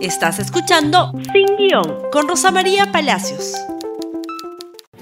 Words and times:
Estás 0.00 0.38
escuchando 0.38 1.10
Sin 1.32 1.56
Guión 1.56 2.08
con 2.12 2.28
Rosa 2.28 2.52
María 2.52 2.92
Palacios. 2.92 3.54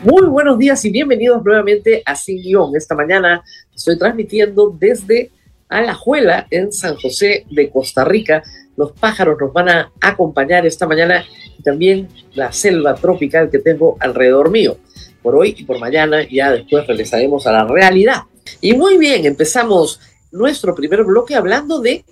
Muy 0.03 0.23
buenos 0.23 0.59
días 0.59 0.83
y 0.87 0.91
bienvenidos 0.91 1.45
nuevamente 1.45 2.03
a 2.07 2.17
Sin 2.17 2.41
Guión. 2.41 2.75
Esta 2.75 2.95
mañana 2.95 3.45
estoy 3.75 3.99
transmitiendo 3.99 4.75
desde 4.81 5.31
Alajuela 5.69 6.47
en 6.51 6.73
San 6.73 6.97
José 6.97 7.45
de 7.51 7.69
Costa 7.69 8.07
Rica. 8.07 8.43
Los 8.79 8.93
pájaros 8.93 9.37
nos 9.39 9.53
van 9.53 9.69
a 9.69 9.93
acompañar 10.01 10.65
esta 10.65 10.87
mañana 10.87 11.27
y 11.59 11.63
también 11.63 12.09
la 12.33 12.51
selva 12.53 12.95
tropical 12.95 13.51
que 13.51 13.59
tengo 13.59 13.99
alrededor 14.01 14.51
mío. 14.51 14.79
Por 15.23 15.37
hoy 15.37 15.55
y 15.59 15.65
por 15.65 15.79
mañana 15.79 16.27
ya 16.27 16.53
después 16.53 16.87
regresaremos 16.87 17.47
a 17.47 17.53
la 17.53 17.67
realidad. 17.67 18.23
Y 18.63 18.73
muy 18.73 18.97
bien, 18.97 19.27
empezamos 19.27 20.01
nuestro 20.33 20.75
primer 20.75 21.05
bloque 21.05 21.35
hablando 21.35 21.83
de 21.83 22.03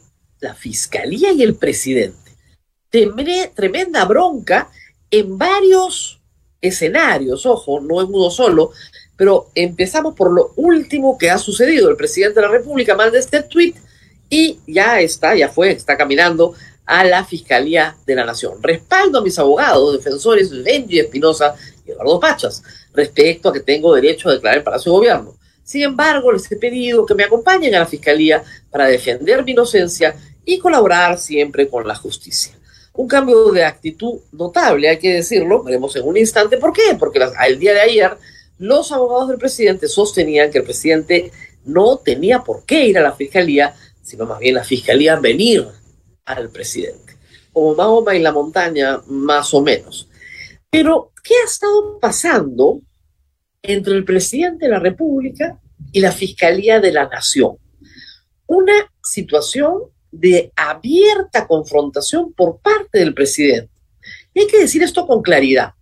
la 0.41 0.55
fiscalía 0.55 1.33
y 1.33 1.43
el 1.43 1.55
presidente 1.55 2.24
tremenda 3.55 4.05
bronca 4.05 4.71
en 5.11 5.37
varios 5.37 6.21
escenarios, 6.61 7.45
ojo, 7.45 7.81
no 7.81 8.01
en 8.01 8.09
uno 8.09 8.31
solo, 8.31 8.71
pero 9.17 9.51
empezamos 9.55 10.15
por 10.15 10.33
lo 10.33 10.53
último 10.57 11.19
que 11.19 11.31
ha 11.31 11.39
sucedido. 11.39 11.91
El 11.91 11.97
presidente 11.97 12.41
de 12.41 12.47
la 12.47 12.53
República 12.53 12.95
manda 12.95 13.19
este 13.19 13.43
tweet 13.43 13.75
y 14.31 14.59
ya 14.67 15.01
está, 15.01 15.35
ya 15.35 15.49
fue, 15.49 15.73
está 15.73 15.97
caminando 15.97 16.55
a 16.87 17.05
la 17.05 17.25
Fiscalía 17.25 17.97
de 18.07 18.15
la 18.15 18.25
Nación. 18.25 18.63
Respaldo 18.63 19.19
a 19.19 19.23
mis 19.23 19.39
abogados, 19.39 19.93
defensores 19.93 20.51
Benji 20.63 21.01
Espinosa 21.01 21.55
y 21.87 21.91
Eduardo 21.91 22.21
Pachas, 22.21 22.63
respecto 22.93 23.49
a 23.49 23.53
que 23.53 23.61
tengo 23.61 23.95
derecho 23.95 24.29
a 24.29 24.33
declarar 24.33 24.59
el 24.59 24.65
Palacio 24.65 24.93
de 24.93 24.99
Gobierno. 24.99 25.37
Sin 25.63 25.83
embargo, 25.83 26.31
les 26.31 26.51
he 26.51 26.57
pedido 26.57 27.07
que 27.07 27.15
me 27.15 27.25
acompañen 27.25 27.75
a 27.75 27.81
la 27.81 27.87
Fiscalía 27.87 28.43
para 28.71 28.87
defender 28.87 29.45
mi 29.45 29.53
inocencia 29.53 30.15
y 30.45 30.59
colaborar 30.59 31.19
siempre 31.19 31.69
con 31.69 31.87
la 31.89 31.95
justicia 31.95 32.55
un 32.95 33.09
cambio 33.09 33.51
de 33.51 33.65
actitud 33.65 34.21
notable, 34.33 34.89
hay 34.89 34.99
que 34.99 35.15
decirlo, 35.15 35.63
veremos 35.65 35.95
en 35.97 36.05
un 36.05 36.17
instante 36.17 36.59
por 36.59 36.73
qué, 36.73 36.97
porque 36.99 37.21
el 37.47 37.59
día 37.59 37.75
de 37.75 37.81
ayer 37.81 38.17
los 38.59 38.93
abogados 38.93 39.29
del 39.29 39.39
presidente 39.39 39.89
sostenían 39.89 40.51
que 40.51 40.59
el 40.59 40.65
presidente 40.65 41.33
no 41.65 41.99
tenía 41.99 42.41
por 42.41 42.65
qué 42.65 42.87
ir 42.87 42.99
a 42.99 43.03
la 43.03 43.13
fiscalía, 43.13 43.75
sino 44.01 44.27
más 44.27 44.39
bien 44.39 44.55
la 44.55 44.65
fiscalía 44.65 45.17
venir 45.17 45.67
al 46.25 46.51
presidente, 46.51 47.17
como 47.53 47.75
Mahoma 47.75 48.15
y 48.15 48.21
la 48.21 48.33
montaña, 48.33 49.03
más 49.07 49.53
o 49.55 49.61
menos. 49.61 50.09
Pero, 50.71 51.13
¿qué 51.23 51.35
ha 51.43 51.47
estado 51.47 51.99
pasando 51.99 52.81
entre 53.63 53.95
el 53.95 54.05
presidente 54.05 54.67
de 54.67 54.71
la 54.71 54.79
República 54.79 55.59
y 55.91 56.01
la 56.01 56.13
Fiscalía 56.13 56.81
de 56.81 56.93
la 56.93 57.09
Nación? 57.09 57.57
Una 58.47 58.75
situación 59.03 59.94
de 60.15 60.53
abierta 60.57 61.47
confrontación 61.47 62.33
por 62.33 62.61
parte 62.61 62.99
del 62.99 63.15
presidente. 63.15 63.71
Y 64.33 64.41
hay 64.41 64.47
que 64.47 64.61
decir 64.61 64.83
esto 64.83 65.07
con 65.07 65.23
claridad. 65.23 65.73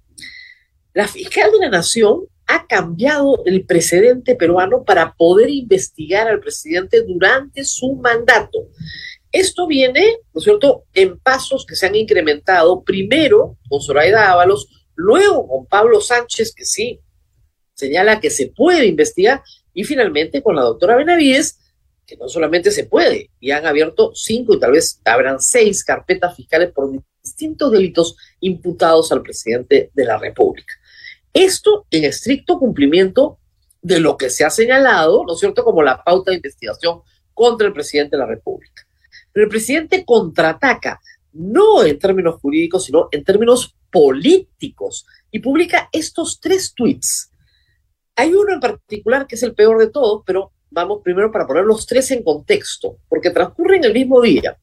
La 0.95 1.09
fiscal 1.09 1.51
de 1.53 1.59
la 1.59 1.71
Nación 1.71 2.23
ha 2.47 2.67
cambiado 2.67 3.43
el 3.47 3.65
precedente 3.65 4.35
peruano 4.35 4.85
para 4.85 5.15
poder 5.15 5.49
investigar 5.49 6.29
al 6.29 6.41
presidente 6.41 7.03
durante 7.03 7.65
su 7.65 7.95
mandato. 7.95 8.69
Esto 9.31 9.67
viene, 9.67 10.19
¿no 10.35 10.39
es 10.39 10.45
cierto?, 10.45 10.85
en 10.93 11.19
pasos 11.19 11.65
que 11.65 11.77
se 11.77 11.87
han 11.87 11.95
incrementado, 11.95 12.83
primero 12.83 13.57
con 13.69 13.81
Zoraida 13.81 14.31
Ábalos, 14.31 14.69
luego 14.95 15.49
con 15.49 15.67
Pablo 15.67 16.01
Sánchez, 16.01 16.55
que 16.55 16.65
sí 16.65 17.01
señala 17.75 18.21
que 18.21 18.31
se 18.31 18.49
puede 18.49 18.87
investigar, 18.87 19.43
y 19.73 19.85
finalmente 19.85 20.43
con 20.43 20.57
la 20.57 20.63
doctora 20.63 20.97
Benavides, 20.97 21.59
no 22.19 22.29
solamente 22.29 22.71
se 22.71 22.85
puede, 22.85 23.31
y 23.41 23.51
han 23.51 23.67
abierto 23.67 24.13
cinco 24.15 24.55
y 24.55 24.61
tal 24.61 24.73
vez 24.73 25.01
habrán 25.05 25.41
seis 25.41 25.85
carpetas 25.85 26.37
fiscales 26.37 26.73
por 26.73 26.91
distintos 27.23 27.71
delitos 27.71 28.17
imputados 28.41 29.13
al 29.13 29.23
presidente 29.23 29.91
de 29.95 30.05
la 30.05 30.19
República. 30.19 30.75
Esto 31.33 31.87
en 31.91 32.05
estricto 32.05 32.59
cumplimiento 32.59 33.39
de 33.81 34.01
lo 34.01 34.17
que 34.17 34.31
se 34.31 34.45
ha 34.45 34.51
señalado, 34.51 35.25
¿no 35.27 35.35
es 35.35 35.41
cierto?, 35.41 35.65
como 35.65 35.83
la 35.83 36.03
pauta 36.03 36.31
de 36.31 36.37
investigación 36.37 37.01
contra 37.35 37.67
el 37.67 37.73
presidente 37.73 38.17
de 38.17 38.23
la 38.23 38.29
República. 38.29 38.87
Pero 39.33 39.45
el 39.45 39.51
presidente 39.51 40.05
contraataca, 40.05 41.01
no 41.33 41.83
en 41.85 41.99
términos 41.99 42.41
jurídicos, 42.41 42.85
sino 42.85 43.09
en 43.11 43.25
términos 43.25 43.75
políticos, 43.91 45.07
y 45.31 45.39
publica 45.39 45.89
estos 45.93 46.39
tres 46.41 46.75
tweets. 46.75 47.31
Hay 48.15 48.35
uno 48.35 48.53
en 48.53 48.61
particular 48.61 49.27
que 49.27 49.37
es 49.37 49.43
el 49.43 49.55
peor 49.55 49.79
de 49.79 49.89
todos, 49.89 50.23
pero 50.27 50.53
vamos 50.73 51.01
primero 51.03 51.31
para 51.31 51.47
poner 51.47 51.65
los 51.65 51.87
tres 51.87 52.11
en 52.11 52.23
contexto, 52.23 52.97
porque 53.09 53.31
transcurren 53.31 53.85
el 53.85 53.93
mismo 53.93 54.21
día. 54.21 54.57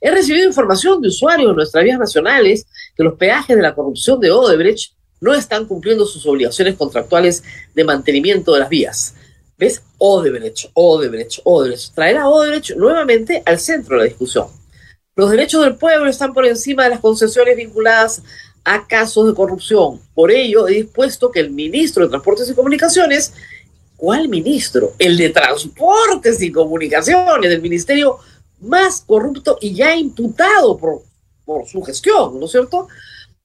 He 0.00 0.10
recibido 0.10 0.46
información 0.46 1.00
de 1.00 1.08
usuarios 1.08 1.50
de 1.50 1.54
nuestras 1.54 1.84
vías 1.84 1.98
nacionales 1.98 2.66
que 2.96 3.04
los 3.04 3.14
peajes 3.14 3.54
de 3.54 3.62
la 3.62 3.74
corrupción 3.74 4.18
de 4.20 4.30
Odebrecht 4.30 4.94
no 5.20 5.34
están 5.34 5.66
cumpliendo 5.66 6.06
sus 6.06 6.26
obligaciones 6.26 6.76
contractuales 6.76 7.42
de 7.74 7.84
mantenimiento 7.84 8.54
de 8.54 8.60
las 8.60 8.70
vías. 8.70 9.14
¿Ves? 9.58 9.82
Odebrecht, 9.98 10.70
Odebrecht, 10.72 11.40
Odebrecht. 11.44 11.94
Traer 11.94 12.16
a 12.16 12.28
Odebrecht 12.28 12.76
nuevamente 12.76 13.42
al 13.44 13.60
centro 13.60 13.96
de 13.96 14.04
la 14.04 14.08
discusión. 14.08 14.46
Los 15.14 15.30
derechos 15.30 15.62
del 15.62 15.76
pueblo 15.76 16.08
están 16.08 16.32
por 16.32 16.46
encima 16.46 16.84
de 16.84 16.90
las 16.90 17.00
concesiones 17.00 17.54
vinculadas 17.54 18.22
a 18.64 18.86
casos 18.86 19.26
de 19.26 19.34
corrupción. 19.34 20.00
Por 20.14 20.30
ello, 20.30 20.66
he 20.66 20.72
dispuesto 20.72 21.30
que 21.30 21.40
el 21.40 21.50
ministro 21.50 22.04
de 22.04 22.08
Transportes 22.10 22.48
y 22.48 22.54
Comunicaciones 22.54 23.34
¿Cuál 24.00 24.30
ministro? 24.30 24.94
El 24.98 25.18
de 25.18 25.28
Transportes 25.28 26.40
y 26.40 26.50
Comunicaciones, 26.50 27.50
del 27.50 27.60
ministerio 27.60 28.16
más 28.62 29.02
corrupto 29.06 29.58
y 29.60 29.74
ya 29.74 29.94
imputado 29.94 30.78
por, 30.78 31.02
por 31.44 31.66
su 31.66 31.82
gestión, 31.82 32.40
¿no 32.40 32.46
es 32.46 32.52
cierto? 32.52 32.88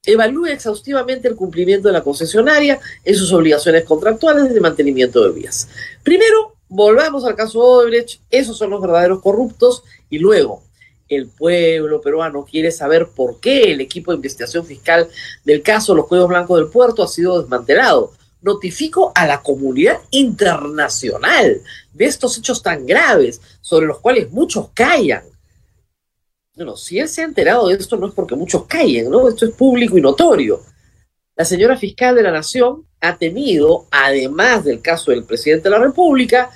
Evalúe 0.06 0.46
exhaustivamente 0.46 1.28
el 1.28 1.36
cumplimiento 1.36 1.90
de 1.90 1.94
la 1.94 2.06
concesionaria 2.06 2.80
en 3.04 3.16
sus 3.16 3.34
obligaciones 3.34 3.84
contractuales 3.84 4.54
de 4.54 4.62
mantenimiento 4.62 5.22
de 5.26 5.38
vías. 5.38 5.68
Primero, 6.04 6.56
volvamos 6.70 7.26
al 7.26 7.36
caso 7.36 7.60
Odebrecht, 7.60 8.22
esos 8.30 8.58
son 8.58 8.70
los 8.70 8.82
verdaderos 8.82 9.22
corruptos, 9.22 9.84
y 10.10 10.20
luego, 10.20 10.64
el 11.10 11.28
pueblo 11.28 12.00
peruano 12.00 12.46
quiere 12.50 12.72
saber 12.72 13.10
por 13.14 13.42
qué 13.42 13.74
el 13.74 13.82
equipo 13.82 14.12
de 14.12 14.16
investigación 14.16 14.66
fiscal 14.66 15.10
del 15.44 15.62
caso 15.62 15.94
Los 15.94 16.08
Cuellos 16.08 16.30
Blancos 16.30 16.58
del 16.58 16.70
Puerto 16.70 17.04
ha 17.04 17.10
sido 17.10 17.42
desmantelado 17.42 18.14
notifico 18.46 19.12
a 19.16 19.26
la 19.26 19.42
comunidad 19.42 20.00
internacional 20.12 21.62
de 21.92 22.06
estos 22.06 22.38
hechos 22.38 22.62
tan 22.62 22.86
graves 22.86 23.42
sobre 23.60 23.88
los 23.88 24.00
cuales 24.00 24.32
muchos 24.32 24.70
callan. 24.74 25.24
Bueno, 26.56 26.78
si 26.78 27.00
él 27.00 27.10
se 27.10 27.22
ha 27.22 27.26
enterado 27.26 27.68
de 27.68 27.76
esto 27.76 27.98
no 27.98 28.08
es 28.08 28.14
porque 28.14 28.36
muchos 28.36 28.66
callen, 28.66 29.10
¿no? 29.10 29.28
Esto 29.28 29.46
es 29.46 29.52
público 29.52 29.98
y 29.98 30.02
notorio. 30.02 30.62
La 31.36 31.44
señora 31.44 31.76
fiscal 31.76 32.16
de 32.16 32.22
la 32.22 32.32
Nación 32.32 32.86
ha 33.02 33.18
tenido, 33.18 33.88
además 33.90 34.64
del 34.64 34.80
caso 34.80 35.10
del 35.10 35.24
presidente 35.24 35.64
de 35.64 35.72
la 35.72 35.84
República, 35.84 36.52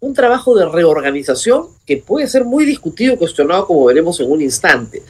un 0.00 0.14
trabajo 0.14 0.56
de 0.56 0.66
reorganización 0.66 1.68
que 1.86 1.98
puede 1.98 2.26
ser 2.26 2.44
muy 2.44 2.64
discutido 2.64 3.14
y 3.14 3.18
cuestionado, 3.18 3.66
como 3.66 3.84
veremos 3.84 4.18
en 4.18 4.32
un 4.32 4.40
instante. 4.40 5.02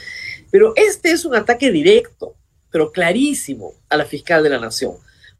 Pero 0.51 0.73
este 0.75 1.13
es 1.13 1.25
un 1.25 1.37
ataque 1.37 1.71
directo, 1.71 2.35
pero 2.71 2.91
clarísimo, 2.91 3.73
a 3.89 3.97
la 3.97 4.05
fiscal 4.05 4.43
de 4.43 4.51
la 4.51 4.59
Nación. 4.59 4.95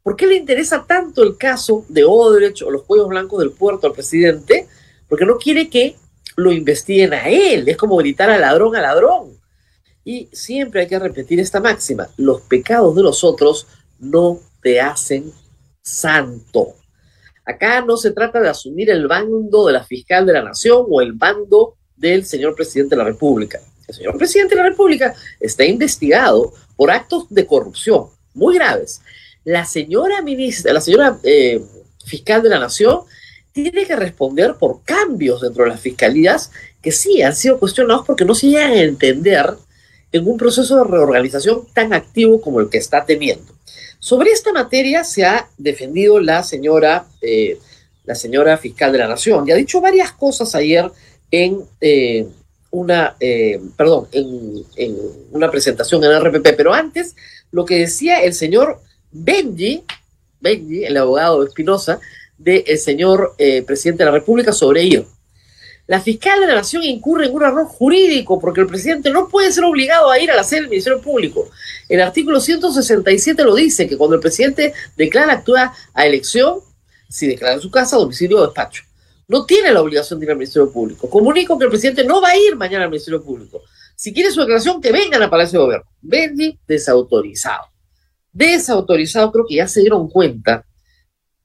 ¿Por 0.05 0.15
qué 0.15 0.27
le 0.27 0.35
interesa 0.35 0.85
tanto 0.87 1.23
el 1.23 1.35
caso 1.35 1.83
de 1.89 2.05
Odebrecht 2.05 2.61
o 2.61 2.69
los 2.69 2.83
cuellos 2.83 3.07
blancos 3.07 3.39
del 3.39 3.49
puerto 3.49 3.87
al 3.87 3.93
presidente? 3.93 4.67
Porque 5.09 5.25
no 5.25 5.35
quiere 5.35 5.67
que 5.67 5.95
lo 6.35 6.51
investiguen 6.51 7.11
a 7.15 7.27
él. 7.27 7.67
Es 7.67 7.75
como 7.75 7.95
gritar 7.95 8.29
al 8.29 8.41
ladrón 8.41 8.75
a 8.75 8.81
ladrón. 8.81 9.35
Y 10.03 10.29
siempre 10.31 10.81
hay 10.81 10.87
que 10.87 10.99
repetir 10.99 11.39
esta 11.39 11.59
máxima. 11.59 12.07
Los 12.17 12.41
pecados 12.41 12.95
de 12.95 13.01
los 13.01 13.23
otros 13.23 13.65
no 13.97 14.39
te 14.61 14.79
hacen 14.79 15.33
santo. 15.81 16.75
Acá 17.43 17.81
no 17.81 17.97
se 17.97 18.11
trata 18.11 18.39
de 18.39 18.49
asumir 18.49 18.91
el 18.91 19.07
bando 19.07 19.65
de 19.65 19.73
la 19.73 19.83
fiscal 19.83 20.27
de 20.27 20.33
la 20.33 20.43
nación 20.43 20.85
o 20.87 21.01
el 21.01 21.13
bando 21.13 21.77
del 21.95 22.25
señor 22.25 22.53
presidente 22.53 22.95
de 22.95 22.99
la 22.99 23.09
República. 23.09 23.59
El 23.87 23.95
señor 23.95 24.19
presidente 24.19 24.53
de 24.53 24.61
la 24.61 24.69
República 24.69 25.15
está 25.39 25.65
investigado 25.65 26.53
por 26.75 26.91
actos 26.91 27.25
de 27.31 27.47
corrupción 27.47 28.09
muy 28.35 28.53
graves 28.53 29.01
la 29.45 29.63
señora 29.63 30.21
ministra, 30.21 30.73
la 30.73 30.81
señora 30.81 31.19
eh, 31.23 31.61
fiscal 32.03 32.41
de 32.41 32.49
la 32.49 32.59
Nación 32.59 33.01
tiene 33.53 33.85
que 33.85 33.95
responder 33.95 34.55
por 34.55 34.83
cambios 34.83 35.41
dentro 35.41 35.63
de 35.63 35.69
las 35.69 35.79
fiscalías 35.79 36.51
que 36.81 36.91
sí 36.91 37.21
han 37.21 37.35
sido 37.35 37.59
cuestionados 37.59 38.05
porque 38.05 38.25
no 38.25 38.35
se 38.35 38.47
llegan 38.47 38.71
a 38.71 38.81
entender 38.81 39.53
en 40.11 40.27
un 40.27 40.37
proceso 40.37 40.77
de 40.77 40.83
reorganización 40.83 41.65
tan 41.73 41.93
activo 41.93 42.41
como 42.41 42.59
el 42.59 42.69
que 42.69 42.79
está 42.79 43.05
teniendo. 43.05 43.53
Sobre 43.99 44.31
esta 44.31 44.51
materia 44.51 45.03
se 45.03 45.25
ha 45.25 45.47
defendido 45.57 46.19
la 46.19 46.43
señora, 46.43 47.05
eh, 47.21 47.59
la 48.03 48.15
señora 48.15 48.57
fiscal 48.57 48.91
de 48.91 48.97
la 48.97 49.07
Nación 49.07 49.47
y 49.47 49.51
ha 49.51 49.55
dicho 49.55 49.79
varias 49.79 50.11
cosas 50.11 50.53
ayer 50.55 50.91
en 51.31 51.61
eh, 51.81 52.27
una, 52.71 53.15
perdón, 53.77 54.07
en, 54.11 54.63
en 54.75 54.97
una 55.31 55.49
presentación 55.49 56.03
en 56.03 56.19
RPP, 56.19 56.57
pero 56.57 56.73
antes 56.73 57.15
lo 57.51 57.63
que 57.63 57.79
decía 57.79 58.21
el 58.21 58.33
señor 58.33 58.81
Benji, 59.17 59.81
Benji, 60.41 60.83
el 60.83 60.97
abogado 60.97 61.39
de 61.39 61.47
Espinosa, 61.47 62.01
del 62.37 62.77
señor 62.77 63.33
eh, 63.37 63.63
presidente 63.63 64.03
de 64.03 64.11
la 64.11 64.17
República 64.17 64.51
sobre 64.51 64.81
ello. 64.81 65.05
la 65.87 66.01
fiscal 66.01 66.41
de 66.41 66.47
la 66.47 66.55
Nación 66.55 66.83
incurre 66.83 67.27
en 67.27 67.33
un 67.33 67.43
error 67.43 67.65
jurídico 67.65 68.39
porque 68.39 68.59
el 68.59 68.67
presidente 68.67 69.11
no 69.11 69.29
puede 69.29 69.53
ser 69.53 69.63
obligado 69.63 70.11
a 70.11 70.19
ir 70.19 70.31
a 70.31 70.35
la 70.35 70.43
sede 70.43 70.61
del 70.61 70.69
Ministerio 70.71 70.99
Público. 70.99 71.49
El 71.87 72.01
artículo 72.01 72.41
167 72.41 73.41
lo 73.43 73.55
dice, 73.55 73.87
que 73.87 73.95
cuando 73.95 74.15
el 74.15 74.21
presidente 74.21 74.73
declara 74.97 75.33
actúa 75.33 75.73
a 75.93 76.05
elección, 76.05 76.59
si 77.07 77.27
declara 77.27 77.53
en 77.53 77.61
su 77.61 77.71
casa, 77.71 77.95
domicilio 77.95 78.39
o 78.39 78.45
despacho. 78.45 78.83
No 79.29 79.45
tiene 79.45 79.71
la 79.71 79.81
obligación 79.81 80.19
de 80.19 80.25
ir 80.25 80.31
al 80.31 80.37
Ministerio 80.37 80.69
Público. 80.69 81.09
Comunico 81.09 81.57
que 81.57 81.65
el 81.65 81.71
presidente 81.71 82.03
no 82.03 82.19
va 82.19 82.31
a 82.31 82.37
ir 82.37 82.57
mañana 82.57 82.83
al 82.83 82.89
Ministerio 82.89 83.23
Público. 83.23 83.61
Si 83.95 84.11
quiere 84.11 84.31
su 84.31 84.41
declaración, 84.41 84.81
que 84.81 84.91
vengan 84.91 85.21
al 85.21 85.29
Palacio 85.29 85.59
de 85.59 85.65
Gobierno. 85.65 85.89
Benji, 86.01 86.59
desautorizado. 86.67 87.74
Desautorizado, 88.35 89.31
creo 89.31 89.45
que 89.47 89.55
ya 89.55 89.67
se 89.67 89.79
dieron 89.79 90.09
cuenta 90.09 90.65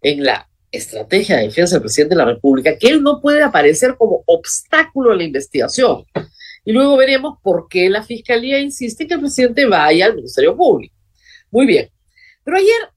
en 0.03 0.25
la 0.25 0.51
estrategia 0.73 1.37
de 1.37 1.45
defensa 1.45 1.77
del 1.77 1.83
presidente 1.83 2.17
de 2.17 2.19
la 2.19 2.33
República 2.33 2.77
que 2.77 2.89
él 2.89 3.01
no 3.01 3.21
puede 3.21 3.45
aparecer 3.45 3.95
como 3.97 4.25
obstáculo 4.27 5.13
a 5.13 5.15
la 5.15 5.23
investigación. 5.23 6.05
Y 6.65 6.73
luego 6.73 6.97
veremos 6.97 7.39
por 7.45 7.69
qué 7.69 7.89
la 7.89 8.03
Fiscalía 8.03 8.59
insiste 8.59 9.07
que 9.07 9.15
el 9.15 9.21
presidente 9.21 9.67
vaya 9.67 10.07
al 10.07 10.17
Ministerio 10.17 10.57
Público. 10.57 10.93
Muy 11.53 11.65
bien. 11.65 11.89
Pero 12.43 12.57
ayer 12.57 12.89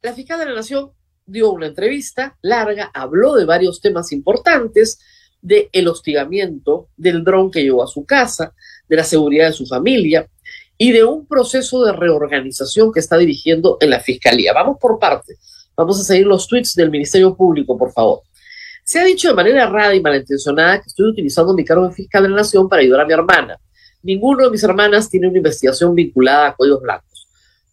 la 0.00 0.12
fiscal 0.12 0.38
de 0.38 0.46
la 0.46 0.54
Nación 0.54 0.92
dio 1.26 1.50
una 1.50 1.66
entrevista 1.66 2.38
larga, 2.42 2.92
habló 2.94 3.34
de 3.34 3.46
varios 3.46 3.80
temas 3.80 4.12
importantes, 4.12 5.00
de 5.42 5.68
el 5.72 5.88
hostigamiento, 5.88 6.88
del 6.96 7.24
dron 7.24 7.50
que 7.50 7.64
llegó 7.64 7.82
a 7.82 7.88
su 7.88 8.04
casa, 8.04 8.54
de 8.88 8.96
la 8.96 9.04
seguridad 9.04 9.48
de 9.48 9.54
su 9.54 9.66
familia 9.66 10.28
y 10.82 10.92
de 10.92 11.04
un 11.04 11.26
proceso 11.26 11.84
de 11.84 11.92
reorganización 11.92 12.90
que 12.90 13.00
está 13.00 13.18
dirigiendo 13.18 13.76
en 13.82 13.90
la 13.90 14.00
Fiscalía. 14.00 14.54
Vamos 14.54 14.78
por 14.80 14.98
partes. 14.98 15.38
Vamos 15.76 16.00
a 16.00 16.04
seguir 16.04 16.26
los 16.26 16.48
tweets 16.48 16.74
del 16.74 16.90
Ministerio 16.90 17.36
Público, 17.36 17.76
por 17.76 17.92
favor. 17.92 18.22
Se 18.82 18.98
ha 18.98 19.04
dicho 19.04 19.28
de 19.28 19.34
manera 19.34 19.64
errada 19.64 19.94
y 19.94 20.00
malintencionada 20.00 20.80
que 20.80 20.86
estoy 20.86 21.10
utilizando 21.10 21.52
mi 21.52 21.66
cargo 21.66 21.86
de 21.86 21.94
fiscal 21.94 22.22
de 22.22 22.30
la 22.30 22.36
Nación 22.36 22.66
para 22.66 22.80
ayudar 22.80 23.02
a 23.02 23.04
mi 23.04 23.12
hermana. 23.12 23.60
Ninguno 24.02 24.44
de 24.44 24.50
mis 24.52 24.62
hermanas 24.62 25.10
tiene 25.10 25.28
una 25.28 25.36
investigación 25.36 25.94
vinculada 25.94 26.46
a 26.46 26.54
cuellos 26.56 26.80
blancos. 26.80 27.28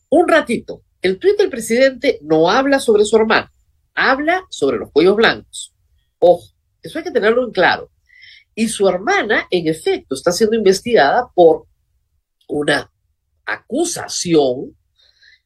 Un 0.09 0.27
ratito. 0.27 0.81
El 1.01 1.17
tuit 1.17 1.37
del 1.37 1.49
presidente 1.49 2.19
no 2.23 2.49
habla 2.49 2.77
sobre 2.81 3.05
su 3.05 3.15
hermana, 3.15 3.49
habla 3.95 4.43
sobre 4.49 4.79
los 4.79 4.91
cuellos 4.91 5.15
blancos. 5.15 5.73
Ojo, 6.19 6.45
eso 6.81 6.97
hay 6.97 7.05
que 7.05 7.11
tenerlo 7.11 7.45
en 7.45 7.51
claro. 7.51 7.89
Y 8.53 8.67
su 8.67 8.85
hermana, 8.89 9.47
en 9.49 9.69
efecto, 9.69 10.13
está 10.13 10.33
siendo 10.33 10.57
investigada 10.57 11.29
por 11.33 11.67
una 12.49 12.91
acusación 13.47 14.77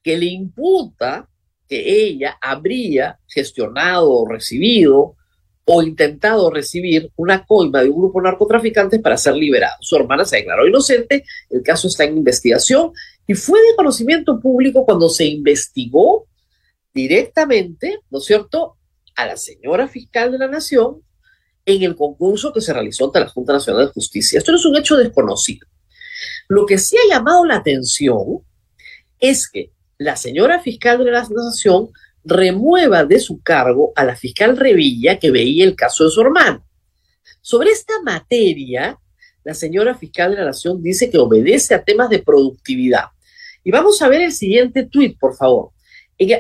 que 0.04 0.18
le 0.18 0.26
imputa 0.26 1.30
que 1.70 2.06
ella 2.06 2.38
habría 2.42 3.20
gestionado 3.28 4.12
o 4.12 4.28
recibido 4.28 5.16
o 5.64 5.82
intentado 5.82 6.50
recibir 6.50 7.12
una 7.16 7.46
coima 7.46 7.82
de 7.82 7.90
un 7.90 8.00
grupo 8.00 8.20
de 8.20 8.30
narcotraficantes 8.30 9.00
para 9.00 9.18
ser 9.18 9.36
liberado. 9.36 9.78
Su 9.80 9.96
hermana 9.96 10.26
se 10.26 10.38
declaró 10.38 10.68
inocente, 10.68 11.24
el 11.50 11.62
caso 11.62 11.88
está 11.88 12.04
en 12.04 12.18
investigación 12.18 12.92
y 13.26 13.36
fue 13.36 13.60
de 13.62 13.76
conocimiento 13.78 14.40
público 14.42 14.84
cuando 14.84 15.08
se 15.08 15.26
investigó 15.26 16.28
directamente, 16.94 18.00
¿no 18.10 18.18
es 18.20 18.26
cierto?, 18.26 18.76
a 19.16 19.26
la 19.26 19.38
señora 19.38 19.88
fiscal 19.88 20.32
de 20.32 20.40
la 20.40 20.48
Nación 20.48 21.04
en 21.66 21.84
el 21.84 21.96
concurso 21.96 22.52
que 22.52 22.62
se 22.62 22.74
realizó 22.74 23.06
ante 23.06 23.20
la 23.20 23.30
Junta 23.30 23.54
Nacional 23.54 23.86
de 23.86 23.94
Justicia. 23.94 24.40
Esto 24.40 24.52
no 24.52 24.58
es 24.58 24.66
un 24.66 24.78
hecho 24.78 24.98
desconocido. 24.98 25.68
Lo 26.52 26.66
que 26.66 26.78
sí 26.78 26.98
ha 26.98 27.16
llamado 27.16 27.46
la 27.46 27.56
atención 27.56 28.42
es 29.22 29.50
que 29.50 29.72
la 29.98 30.18
señora 30.18 30.60
fiscal 30.60 30.98
de 30.98 31.10
la 31.10 31.26
Nación 31.30 31.92
remueva 32.26 33.06
de 33.06 33.22
su 33.22 33.42
cargo 33.42 33.94
a 33.96 34.04
la 34.04 34.18
fiscal 34.18 34.58
Revilla 34.58 35.18
que 35.18 35.32
veía 35.32 35.64
el 35.64 35.78
caso 35.78 36.04
de 36.04 36.10
su 36.10 36.20
hermano. 36.20 36.62
Sobre 37.40 37.72
esta 37.72 37.94
materia, 38.04 39.00
la 39.46 39.54
señora 39.54 39.96
fiscal 39.96 40.32
de 40.32 40.40
la 40.40 40.48
Nación 40.48 40.84
dice 40.84 41.10
que 41.10 41.20
obedece 41.20 41.74
a 41.74 41.86
temas 41.86 42.10
de 42.10 42.20
productividad. 42.20 43.06
Y 43.64 43.72
vamos 43.72 44.02
a 44.02 44.10
ver 44.10 44.22
el 44.22 44.34
siguiente 44.34 44.84
tuit, 44.84 45.18
por 45.18 45.38
favor. 45.38 45.70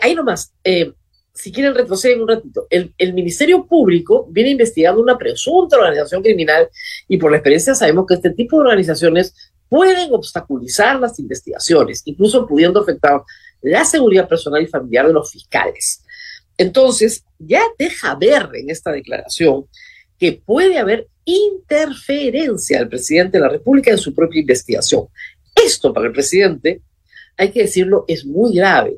Ahí 0.02 0.14
nomás, 0.14 0.54
eh, 0.66 0.92
si 1.34 1.52
quieren 1.52 1.74
retroceder 1.74 2.22
un 2.22 2.28
ratito, 2.28 2.68
el, 2.70 3.14
Ministerio 3.14 3.66
Público 3.66 4.28
viene 4.30 4.50
investigando 4.50 5.02
una 5.02 5.18
presunta 5.18 5.78
organización 5.78 6.22
criminal 6.22 6.68
y 7.08 7.18
por 7.18 7.32
la 7.32 7.38
experiencia 7.38 7.74
sabemos 7.74 8.06
que 8.06 8.16
este 8.16 8.32
tipo 8.32 8.58
de 8.58 8.64
organizaciones 8.64 9.51
pueden 9.72 10.14
obstaculizar 10.14 11.00
las 11.00 11.18
investigaciones, 11.18 12.02
incluso 12.04 12.46
pudiendo 12.46 12.82
afectar 12.82 13.22
la 13.62 13.86
seguridad 13.86 14.28
personal 14.28 14.62
y 14.62 14.68
familiar 14.68 15.08
de 15.08 15.14
los 15.14 15.32
fiscales. 15.32 16.04
Entonces, 16.58 17.24
ya 17.40 17.64
deja 17.80 18.16
ver 18.16 18.50
en 18.54 18.70
esta 18.70 18.92
declaración 18.92 19.68
que 20.20 20.34
puede 20.46 20.78
haber 20.78 21.08
interferencia 21.24 22.80
del 22.80 22.90
presidente 22.90 23.38
de 23.38 23.46
la 23.46 23.50
República 23.50 23.92
en 23.92 23.98
su 23.98 24.14
propia 24.14 24.42
investigación. 24.42 25.06
Esto 25.56 25.94
para 25.94 26.08
el 26.08 26.12
presidente, 26.12 26.82
hay 27.38 27.52
que 27.52 27.62
decirlo, 27.62 28.04
es 28.10 28.26
muy 28.26 28.54
grave, 28.54 28.98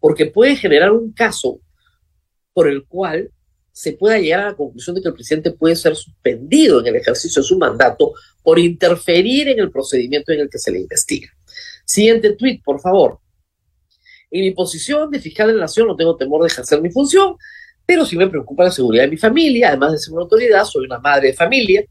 porque 0.00 0.24
puede 0.24 0.56
generar 0.56 0.90
un 0.92 1.12
caso 1.12 1.60
por 2.54 2.66
el 2.66 2.86
cual 2.86 3.30
se 3.74 3.92
pueda 3.92 4.20
llegar 4.20 4.40
a 4.40 4.50
la 4.50 4.54
conclusión 4.54 4.94
de 4.94 5.02
que 5.02 5.08
el 5.08 5.14
presidente 5.14 5.50
puede 5.50 5.74
ser 5.74 5.96
suspendido 5.96 6.78
en 6.78 6.86
el 6.86 6.94
ejercicio 6.94 7.42
de 7.42 7.48
su 7.48 7.58
mandato 7.58 8.12
por 8.40 8.60
interferir 8.60 9.48
en 9.48 9.58
el 9.58 9.72
procedimiento 9.72 10.30
en 10.30 10.40
el 10.40 10.48
que 10.48 10.58
se 10.58 10.70
le 10.70 10.78
investiga. 10.78 11.28
Siguiente 11.84 12.36
tuit, 12.36 12.62
por 12.62 12.80
favor. 12.80 13.18
En 14.30 14.42
mi 14.42 14.52
posición 14.52 15.10
de 15.10 15.18
fiscal 15.18 15.48
de 15.48 15.54
la 15.54 15.62
nación 15.62 15.88
no 15.88 15.96
tengo 15.96 16.16
temor 16.16 16.42
de 16.42 16.46
ejercer 16.46 16.80
mi 16.80 16.90
función, 16.90 17.34
pero 17.84 18.06
sí 18.06 18.16
me 18.16 18.28
preocupa 18.28 18.62
la 18.62 18.70
seguridad 18.70 19.04
de 19.04 19.10
mi 19.10 19.16
familia, 19.16 19.70
además 19.70 19.90
de 19.90 19.98
ser 19.98 20.12
una 20.12 20.22
autoridad, 20.22 20.64
soy 20.64 20.86
una 20.86 21.00
madre 21.00 21.28
de 21.28 21.34
familia. 21.34 21.84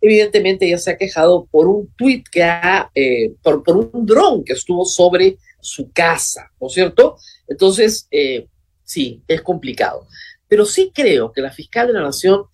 Evidentemente 0.00 0.66
ella 0.66 0.78
se 0.78 0.90
ha 0.90 0.98
quejado 0.98 1.46
por 1.46 1.68
un 1.68 1.88
tuit 1.96 2.28
que 2.28 2.42
ha, 2.42 2.90
eh, 2.92 3.32
por, 3.42 3.62
un 3.76 4.04
dron 4.04 4.42
que 4.42 4.54
estuvo 4.54 4.84
sobre 4.84 5.38
su 5.60 5.92
casa, 5.92 6.50
¿no 6.60 6.66
es 6.66 6.72
cierto? 6.72 7.16
Entonces, 7.46 8.08
eh, 8.10 8.48
sí, 8.82 9.22
es 9.28 9.40
complicado. 9.42 10.08
Pero 10.48 10.64
sí 10.64 10.90
creo 10.94 11.32
que 11.32 11.42
la 11.42 11.52
fiscal 11.52 11.86
de 11.86 11.92
la 11.92 12.02
nación 12.02 12.44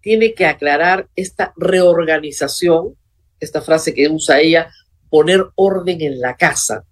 tiene 0.00 0.34
que 0.34 0.46
aclarar 0.46 1.08
esta 1.16 1.54
reorganización, 1.56 2.96
esta 3.40 3.62
frase 3.62 3.94
que 3.94 4.08
usa 4.08 4.40
ella, 4.40 4.70
poner 5.08 5.46
orden 5.54 6.02
en 6.02 6.20
la 6.20 6.36
casa, 6.36 6.84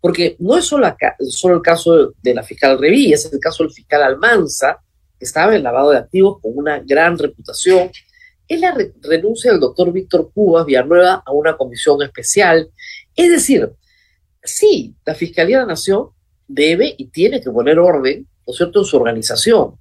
porque 0.00 0.36
no 0.38 0.56
es 0.56 0.64
solo, 0.64 0.86
el 0.86 1.62
caso 1.62 2.14
de 2.22 2.34
la 2.34 2.42
fiscal 2.42 2.78
Revilla, 2.78 3.16
es 3.16 3.30
el 3.32 3.40
caso 3.40 3.64
del 3.64 3.72
fiscal 3.72 4.02
Almanza, 4.02 4.78
que 5.18 5.24
estaba 5.24 5.54
en 5.54 5.62
lavado 5.62 5.90
de 5.90 5.98
activos 5.98 6.40
con 6.40 6.52
una 6.54 6.78
gran 6.78 7.18
reputación. 7.18 7.90
Es 8.46 8.60
la 8.60 8.76
renuncia 9.02 9.50
del 9.50 9.60
doctor 9.60 9.92
Víctor 9.92 10.30
Cubas 10.32 10.66
Villanueva 10.66 11.22
a 11.24 11.32
una 11.32 11.56
comisión 11.56 12.02
especial. 12.02 12.70
Es 13.14 13.30
decir, 13.30 13.70
sí, 14.42 14.94
la 15.04 15.14
Fiscalía 15.14 15.58
de 15.58 15.62
la 15.62 15.72
Nación 15.72 16.10
debe 16.46 16.94
y 16.96 17.06
tiene 17.06 17.40
que 17.40 17.50
poner 17.50 17.78
orden, 17.78 18.28
¿no 18.46 18.52
es 18.52 18.56
cierto?, 18.56 18.80
en 18.80 18.84
su 18.84 18.96
organización, 18.96 19.76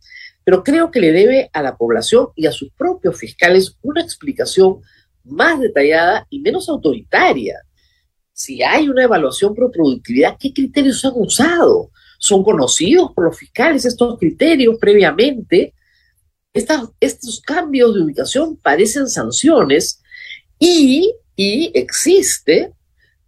pero 0.46 0.64
creo 0.64 0.90
que 0.90 1.02
le 1.02 1.12
debe 1.12 1.50
a 1.52 1.62
la 1.62 1.76
población 1.76 2.30
y 2.36 2.46
a 2.46 2.54
sus 2.54 2.72
propios 2.72 3.20
fiscales 3.20 3.78
una 3.82 4.02
explicación 4.02 4.80
más 5.26 5.60
detallada 5.60 6.26
y 6.30 6.40
menos 6.40 6.70
autoritaria 6.70 7.60
si 8.36 8.62
hay 8.62 8.90
una 8.90 9.06
evaluación 9.06 9.56
por 9.56 9.72
productividad, 9.72 10.36
¿qué 10.38 10.52
criterios 10.54 11.06
han 11.06 11.14
usado? 11.16 11.90
¿Son 12.20 12.44
conocidos 12.44 13.12
por 13.16 13.24
los 13.24 13.38
fiscales 13.38 13.86
estos 13.86 14.20
criterios 14.20 14.76
previamente? 14.80 15.74
estos 17.02 17.42
cambios 17.42 17.94
de 17.94 18.02
ubicación 18.02 18.56
parecen 18.56 19.10
sanciones 19.10 20.02
y, 20.58 21.14
y 21.36 21.70
existe 21.74 22.72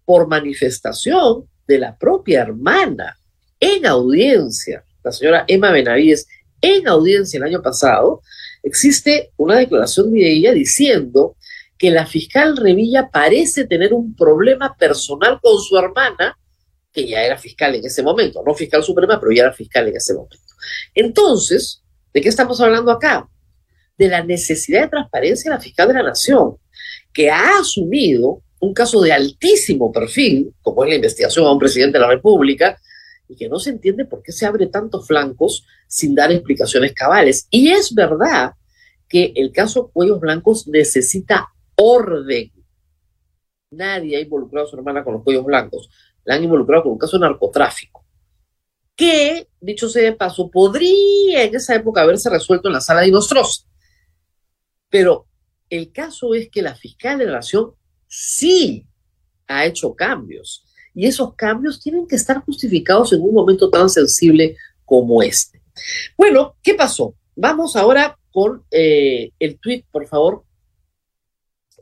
por 0.06 0.30
manifestación 0.30 1.44
de 1.68 1.78
la 1.78 1.98
propia 1.98 2.44
hermana 2.44 3.20
en 3.60 3.86
audiencia, 3.86 4.86
la 5.04 5.12
señora 5.12 5.44
Emma 5.46 5.74
Benavides, 5.74 6.26
en 6.76 6.88
audiencia 6.88 7.38
el 7.38 7.44
año 7.44 7.62
pasado, 7.62 8.22
existe 8.64 9.32
una 9.38 9.58
declaración 9.58 10.12
de 10.12 10.32
ella 10.32 10.52
diciendo 10.52 11.36
que 11.78 11.92
la 11.92 12.06
fiscal 12.06 12.58
Revilla 12.58 13.10
parece 13.12 13.66
tener 13.66 13.94
un 13.94 14.16
problema 14.16 14.76
personal 14.78 15.40
con 15.42 15.60
su 15.60 15.78
hermana, 15.78 16.38
que 16.92 17.08
ya 17.08 17.24
era 17.24 17.38
fiscal 17.38 17.76
en 17.76 17.86
ese 17.86 18.02
momento, 18.02 18.42
no 18.46 18.54
fiscal 18.56 18.84
suprema, 18.84 19.20
pero 19.20 19.32
ya 19.32 19.44
era 19.44 19.54
fiscal 19.54 19.88
en 19.88 19.96
ese 19.96 20.14
momento. 20.14 20.38
Entonces, 20.94 21.84
¿de 22.14 22.22
qué 22.22 22.30
estamos 22.30 22.60
hablando 22.60 22.92
acá? 22.92 23.28
De 23.98 24.08
la 24.08 24.24
necesidad 24.24 24.84
de 24.84 24.90
transparencia 24.90 25.52
de 25.52 25.58
la 25.58 25.62
fiscal 25.62 25.88
de 25.88 25.94
la 25.94 26.04
Nación, 26.04 26.58
que 27.14 27.30
ha 27.30 27.60
asumido 27.60 28.42
un 28.60 28.74
caso 28.74 29.02
de 29.02 29.12
altísimo 29.12 29.92
perfil, 29.92 30.54
como 30.62 30.84
es 30.84 30.90
la 30.90 30.96
investigación 30.96 31.46
a 31.46 31.52
un 31.52 31.60
presidente 31.60 32.00
de 32.00 32.04
la 32.04 32.10
República, 32.10 32.80
y 33.28 33.36
que 33.36 33.50
no 33.50 33.60
se 33.60 33.72
entiende 33.72 34.06
por 34.06 34.24
qué 34.24 34.32
se 34.32 34.46
abre 34.46 34.68
tantos 34.68 35.08
flancos 35.08 35.66
sin 35.88 36.16
dar 36.16 36.32
explicaciones 36.32 36.94
cabales. 36.94 37.48
Y 37.50 37.70
es 37.70 37.94
verdad 37.94 38.54
que 39.08 39.34
el 39.36 39.52
caso 39.52 39.90
Cuellos 39.90 40.20
Blancos 40.20 40.68
necesita 40.68 41.50
orden. 41.76 42.52
Nadie 43.72 44.18
ha 44.18 44.22
involucrado 44.22 44.66
a 44.66 44.70
su 44.70 44.78
hermana 44.78 45.04
con 45.04 45.16
los 45.16 45.24
cuellos 45.24 45.46
blancos. 45.46 45.90
La 46.24 46.36
han 46.36 46.44
involucrado 46.44 46.84
con 46.84 46.94
un 46.94 46.98
caso 46.98 47.18
de 47.18 47.22
narcotráfico. 47.22 48.06
Que, 48.96 49.50
dicho 49.60 49.90
sea 49.90 50.04
de 50.04 50.14
paso, 50.14 50.50
podría 50.50 51.44
en 51.44 51.56
esa 51.56 51.76
época 51.76 52.02
haberse 52.02 52.30
resuelto 52.30 52.70
en 52.70 52.74
la 52.74 52.82
sala 52.82 53.02
de 53.02 53.12
Nostros. 53.12 53.68
Pero 54.90 55.28
el 55.70 55.92
caso 55.92 56.34
es 56.34 56.50
que 56.50 56.62
la 56.62 56.76
fiscal 56.76 57.20
de 57.20 57.26
la 57.26 57.34
Nación 57.34 57.74
sí 58.08 58.88
ha 59.48 59.66
hecho 59.66 59.94
cambios 59.94 60.67
y 60.98 61.06
esos 61.06 61.36
cambios 61.36 61.80
tienen 61.80 62.08
que 62.08 62.16
estar 62.16 62.44
justificados 62.44 63.14
en 63.14 63.22
un 63.22 63.32
momento 63.32 63.70
tan 63.70 63.88
sensible 63.88 64.58
como 64.84 65.22
este. 65.22 65.62
Bueno, 66.18 66.56
¿qué 66.64 66.74
pasó? 66.74 67.14
Vamos 67.36 67.76
ahora 67.76 68.18
con 68.32 68.64
eh, 68.72 69.30
el 69.38 69.60
tuit, 69.60 69.86
por 69.92 70.08
favor, 70.08 70.44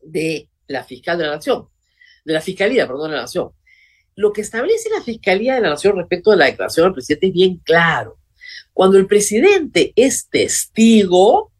de 0.03 0.49
la 0.67 0.83
fiscal 0.83 1.17
de 1.17 1.23
la 1.23 1.35
Nación, 1.35 1.69
de 2.25 2.33
la 2.33 2.41
Fiscalía, 2.41 2.85
perdón, 2.85 3.11
de 3.11 3.15
la 3.15 3.21
Nación. 3.21 3.51
Lo 4.15 4.33
que 4.33 4.41
establece 4.41 4.89
la 4.89 5.01
Fiscalía 5.01 5.55
de 5.55 5.61
la 5.61 5.69
Nación 5.69 5.95
respecto 5.95 6.33
a 6.33 6.35
la 6.35 6.47
declaración 6.47 6.87
del 6.87 6.95
presidente 6.95 7.27
es 7.27 7.33
bien 7.33 7.61
claro. 7.63 8.17
Cuando 8.73 8.97
el 8.97 9.07
presidente 9.07 9.93
es 9.95 10.27
testigo, 10.27 11.53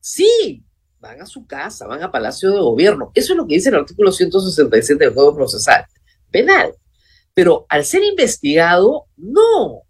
sí, 0.00 0.64
van 0.98 1.20
a 1.20 1.26
su 1.26 1.46
casa, 1.46 1.86
van 1.86 2.02
a 2.02 2.10
Palacio 2.10 2.52
de 2.52 2.60
Gobierno. 2.60 3.12
Eso 3.14 3.34
es 3.34 3.36
lo 3.36 3.46
que 3.46 3.56
dice 3.56 3.68
el 3.68 3.74
artículo 3.74 4.10
167 4.10 5.04
del 5.04 5.12
Código 5.12 5.36
Procesal 5.36 5.84
Penal. 6.30 6.72
Pero 7.34 7.66
al 7.68 7.84
ser 7.84 8.02
investigado, 8.04 9.06
no. 9.16 9.82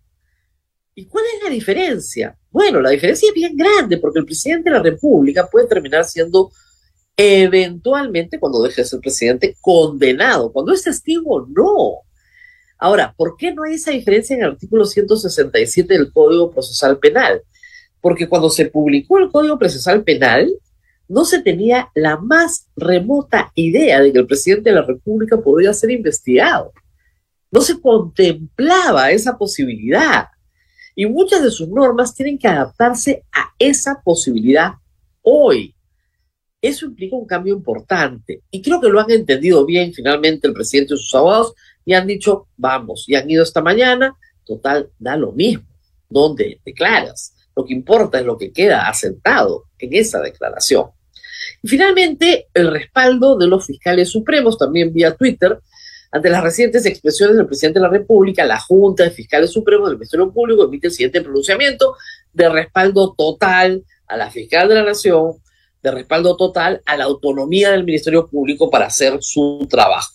¿Y 0.95 1.07
cuál 1.07 1.25
es 1.37 1.43
la 1.43 1.51
diferencia? 1.51 2.39
Bueno, 2.51 2.81
la 2.81 2.91
diferencia 2.91 3.29
es 3.29 3.35
bien 3.35 3.57
grande 3.57 3.99
porque 3.99 4.19
el 4.19 4.27
presidente 4.27 4.71
de 4.71 4.77
la 4.77 4.83
República 4.83 5.49
puede 5.49 5.67
terminar 5.67 6.05
siendo 6.05 6.51
eventualmente, 7.17 8.39
cuando 8.39 8.63
deje 8.63 8.83
de 8.83 8.89
ser 8.89 9.01
presidente, 9.01 9.57
condenado. 9.61 10.53
Cuando 10.53 10.73
es 10.73 10.83
testigo, 10.83 11.47
no. 11.49 12.01
Ahora, 12.79 13.15
¿por 13.17 13.37
qué 13.37 13.55
no 13.55 13.63
hay 13.63 13.75
esa 13.75 13.93
diferencia 13.93 14.35
en 14.35 14.43
el 14.43 14.51
artículo 14.51 14.85
167 14.85 15.95
del 15.95 16.13
Código 16.13 16.51
Procesal 16.51 16.99
Penal? 16.99 17.43
Porque 18.01 18.29
cuando 18.29 18.51
se 18.51 18.67
publicó 18.67 19.19
el 19.19 19.31
Código 19.31 19.59
Procesal 19.59 20.03
Penal, 20.03 20.53
no 21.09 21.25
se 21.25 21.41
tenía 21.43 21.91
la 21.95 22.17
más 22.17 22.67
remota 22.75 23.53
idea 23.55 24.01
de 24.01 24.13
que 24.13 24.19
el 24.19 24.27
presidente 24.27 24.71
de 24.71 24.77
la 24.77 24.83
República 24.83 25.41
podría 25.41 25.73
ser 25.75 25.91
investigado. 25.91 26.73
No 27.53 27.61
se 27.61 27.81
contemplaba 27.81 29.13
esa 29.13 29.39
posibilidad. 29.39 30.27
Y 30.97 31.07
muchas 31.07 31.43
de 31.43 31.51
sus 31.51 31.69
normas 31.69 32.15
tienen 32.15 32.39
que 32.39 32.49
adaptarse 32.49 33.25
a 33.31 33.53
esa 33.59 34.01
posibilidad 34.03 34.73
hoy. 35.23 35.75
Eso 36.61 36.87
implica 36.87 37.15
un 37.15 37.27
cambio 37.27 37.55
importante. 37.55 38.43
Y 38.51 38.63
creo 38.63 38.81
que 38.81 38.89
lo 38.89 39.01
han 39.01 39.11
entendido 39.11 39.65
bien 39.65 39.93
finalmente 39.93 40.49
el 40.49 40.55
presidente 40.55 40.95
y 40.95 40.97
sus 40.97 41.15
abogados 41.15 41.55
y 41.85 41.95
han 41.95 42.07
dicho, 42.07 42.49
vamos, 42.57 43.05
y 43.07 43.17
han 43.17 43.31
ido 43.31 43.43
esta 43.43 43.61
mañana, 43.61 44.17
total, 44.45 44.91
da 44.99 45.17
lo 45.17 45.33
mismo. 45.33 45.67
¿Dónde 46.09 46.61
declaras? 46.65 47.35
Lo 47.55 47.65
que 47.65 47.75
importa 47.75 48.19
es 48.19 48.25
lo 48.25 48.39
que 48.39 48.53
queda 48.53 48.89
asentado 48.89 49.65
en 49.79 49.95
esa 49.95 50.21
declaración. 50.21 50.87
Y 51.63 51.69
finalmente, 51.69 52.49
el 52.55 52.71
respaldo 52.71 53.37
de 53.37 53.47
los 53.47 53.67
fiscales 53.67 54.11
supremos, 54.11 54.57
también 54.57 54.93
vía 54.93 55.15
Twitter, 55.15 55.59
ante 56.13 56.29
las 56.29 56.43
recientes 56.43 56.85
expresiones 56.85 57.39
del 57.39 57.47
presidente 57.47 57.79
de 57.79 57.85
la 57.85 57.91
República, 57.91 58.45
la 58.45 58.61
Junta 58.61 59.05
de 59.05 59.11
Fiscales 59.11 59.51
Supremos 59.51 59.89
del 59.89 59.97
Ministerio 59.97 60.31
Público 60.31 60.65
emite 60.65 60.89
el 60.89 60.93
siguiente 60.93 61.23
pronunciamiento 61.23 61.97
de 62.35 62.51
respaldo 62.51 63.15
total 63.17 63.83
a 64.07 64.19
la 64.19 64.31
fiscal 64.31 64.69
de 64.69 64.75
la 64.75 64.85
Nación, 64.85 65.39
de 65.83 65.91
respaldo 65.91 66.37
total 66.37 66.83
a 66.85 66.99
la 66.99 67.05
autonomía 67.05 67.71
del 67.71 67.85
Ministerio 67.85 68.29
Público 68.29 68.69
para 68.69 68.87
hacer 68.87 69.17
su 69.23 69.67
trabajo. 69.71 70.13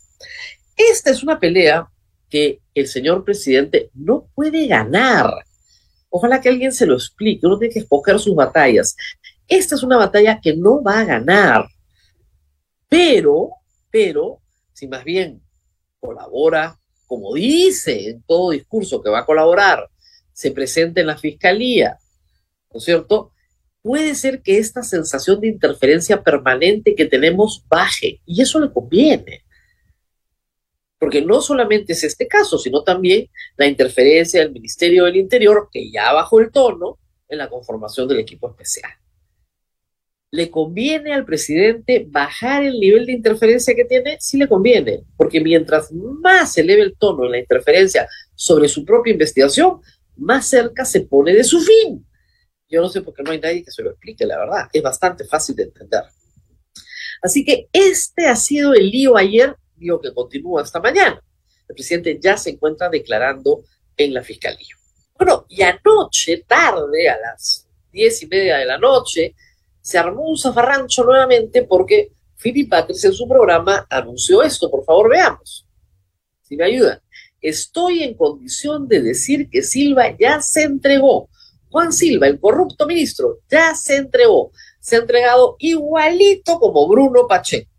Esta 0.76 1.10
es 1.10 1.24
una 1.24 1.40
pelea 1.40 1.88
que 2.30 2.62
el 2.76 2.88
señor 2.88 3.26
presidente 3.26 3.90
no 3.96 4.28
puede 4.36 4.68
ganar. 4.68 5.34
Ojalá 6.10 6.40
que 6.42 6.50
alguien 6.50 6.74
se 6.74 6.86
lo 6.86 6.94
explique. 6.94 7.48
Uno 7.48 7.58
tiene 7.58 7.74
que 7.74 7.80
escoger 7.80 8.20
sus 8.20 8.36
batallas. 8.36 8.96
Esta 9.48 9.74
es 9.74 9.82
una 9.82 9.98
batalla 9.98 10.40
que 10.42 10.56
no 10.56 10.84
va 10.84 11.00
a 11.00 11.06
ganar. 11.06 11.66
Pero, 12.88 13.50
pero, 13.90 14.42
si 14.74 14.88
más 14.88 15.04
bien 15.04 15.42
colabora, 16.00 16.80
como 17.06 17.34
dice 17.34 18.10
en 18.10 18.24
todo 18.24 18.52
discurso 18.52 19.02
que 19.02 19.10
va 19.10 19.20
a 19.20 19.26
colaborar, 19.26 19.90
se 20.34 20.52
presenta 20.52 21.02
en 21.02 21.08
la 21.08 21.18
fiscalía, 21.18 21.98
¿no 22.72 22.78
es 22.78 22.84
cierto? 22.84 23.32
Puede 23.82 24.16
ser 24.16 24.42
que 24.42 24.58
esta 24.58 24.84
sensación 24.84 25.40
de 25.40 25.48
interferencia 25.48 26.22
permanente 26.22 26.96
que 26.96 27.06
tenemos 27.06 27.64
baje 27.70 28.22
y 28.26 28.42
eso 28.42 28.60
le 28.60 28.72
conviene. 28.72 29.44
Porque 31.00 31.22
no 31.22 31.42
solamente 31.42 31.94
es 31.94 32.04
este 32.04 32.28
caso, 32.28 32.58
sino 32.58 32.84
también 32.84 33.30
la 33.56 33.68
interferencia 33.68 34.42
del 34.42 34.52
Ministerio 34.52 35.06
del 35.06 35.16
Interior, 35.16 35.70
que 35.72 35.90
ya 35.92 36.12
bajó 36.12 36.40
el 36.40 36.52
tono 36.52 36.98
en 37.30 37.38
la 37.38 37.50
conformación 37.50 38.08
del 38.08 38.20
equipo 38.20 38.50
especial 38.50 38.92
le 40.32 40.52
conviene 40.52 41.14
al 41.14 41.26
presidente 41.26 42.06
bajar 42.08 42.64
el 42.64 42.80
nivel 42.80 43.06
de 43.06 43.14
interferencia 43.14 43.76
que 43.76 43.86
tiene, 43.86 44.18
sí 44.20 44.38
le 44.38 44.48
conviene, 44.48 45.04
porque 45.16 45.40
mientras 45.40 45.92
más 45.92 46.58
eleve 46.58 46.82
el 46.82 46.98
tono 46.98 47.26
en 47.26 47.32
la 47.32 47.40
interferencia 47.40 48.08
sobre 48.36 48.68
su 48.68 48.84
propia 48.84 49.14
investigación, 49.14 49.80
más 50.18 50.48
cerca 50.48 50.84
se 50.84 51.02
pone 51.02 51.34
de 51.34 51.44
su 51.44 51.62
fin. 51.62 52.06
Yo 52.70 52.82
no 52.82 52.90
sé 52.90 53.02
por 53.02 53.14
qué 53.14 53.24
no 53.24 53.32
hay 53.32 53.40
nadie 53.40 53.64
que 53.64 53.72
se 53.72 53.82
lo 53.82 53.92
explique, 53.92 54.26
la 54.26 54.38
verdad, 54.38 54.68
es 54.74 54.82
bastante 54.82 55.24
fácil 55.24 55.56
de 55.56 55.64
entender. 55.64 56.04
Así 57.22 57.46
que 57.46 57.70
este 57.72 58.28
ha 58.28 58.36
sido 58.36 58.74
el 58.74 58.90
lío 58.90 59.16
ayer, 59.16 59.56
lío 59.78 60.00
que 60.02 60.14
continúa 60.14 60.62
hasta 60.62 60.82
mañana. 60.82 61.22
El 61.68 61.76
presidente 61.76 62.20
ya 62.22 62.38
se 62.38 62.52
encuentra 62.52 62.90
declarando 62.90 63.64
en 63.96 64.14
la 64.14 64.24
fiscalía. 64.24 64.76
Bueno, 65.18 65.46
y 65.50 65.62
anoche, 65.64 66.44
tarde, 66.48 67.10
a 67.10 67.18
las 67.18 67.68
diez 67.92 68.22
y 68.22 68.28
media 68.28 68.58
de 68.58 68.66
la 68.66 68.78
noche, 68.78 69.34
se 69.88 69.98
armó 69.98 70.24
un 70.24 70.38
zafarrancho 70.38 71.06
nuevamente 71.06 71.64
porque 71.64 72.12
Philip 72.44 72.70
Patrick 72.70 73.02
en 73.06 73.14
su 73.14 73.26
programa 73.26 73.88
anunció 73.90 74.44
esto. 74.44 74.70
Por 74.70 74.84
favor, 74.84 75.10
veamos. 75.10 75.66
Si 76.42 76.58
me 76.58 76.66
ayudan. 76.66 77.00
Estoy 77.40 78.04
en 78.04 78.14
condición 78.16 78.90
de 78.90 79.02
decir 79.02 79.50
que 79.50 79.64
Silva 79.64 80.14
ya 80.20 80.42
se 80.42 80.64
entregó. 80.64 81.30
Juan 81.70 81.94
Silva, 81.94 82.28
el 82.28 82.38
corrupto 82.38 82.86
ministro, 82.86 83.38
ya 83.50 83.74
se 83.76 83.96
entregó. 83.96 84.52
Se 84.82 84.98
ha 84.98 85.00
entregado 85.00 85.56
igualito 85.58 86.60
como 86.60 86.86
Bruno 86.90 87.26
Pacheco. 87.26 87.72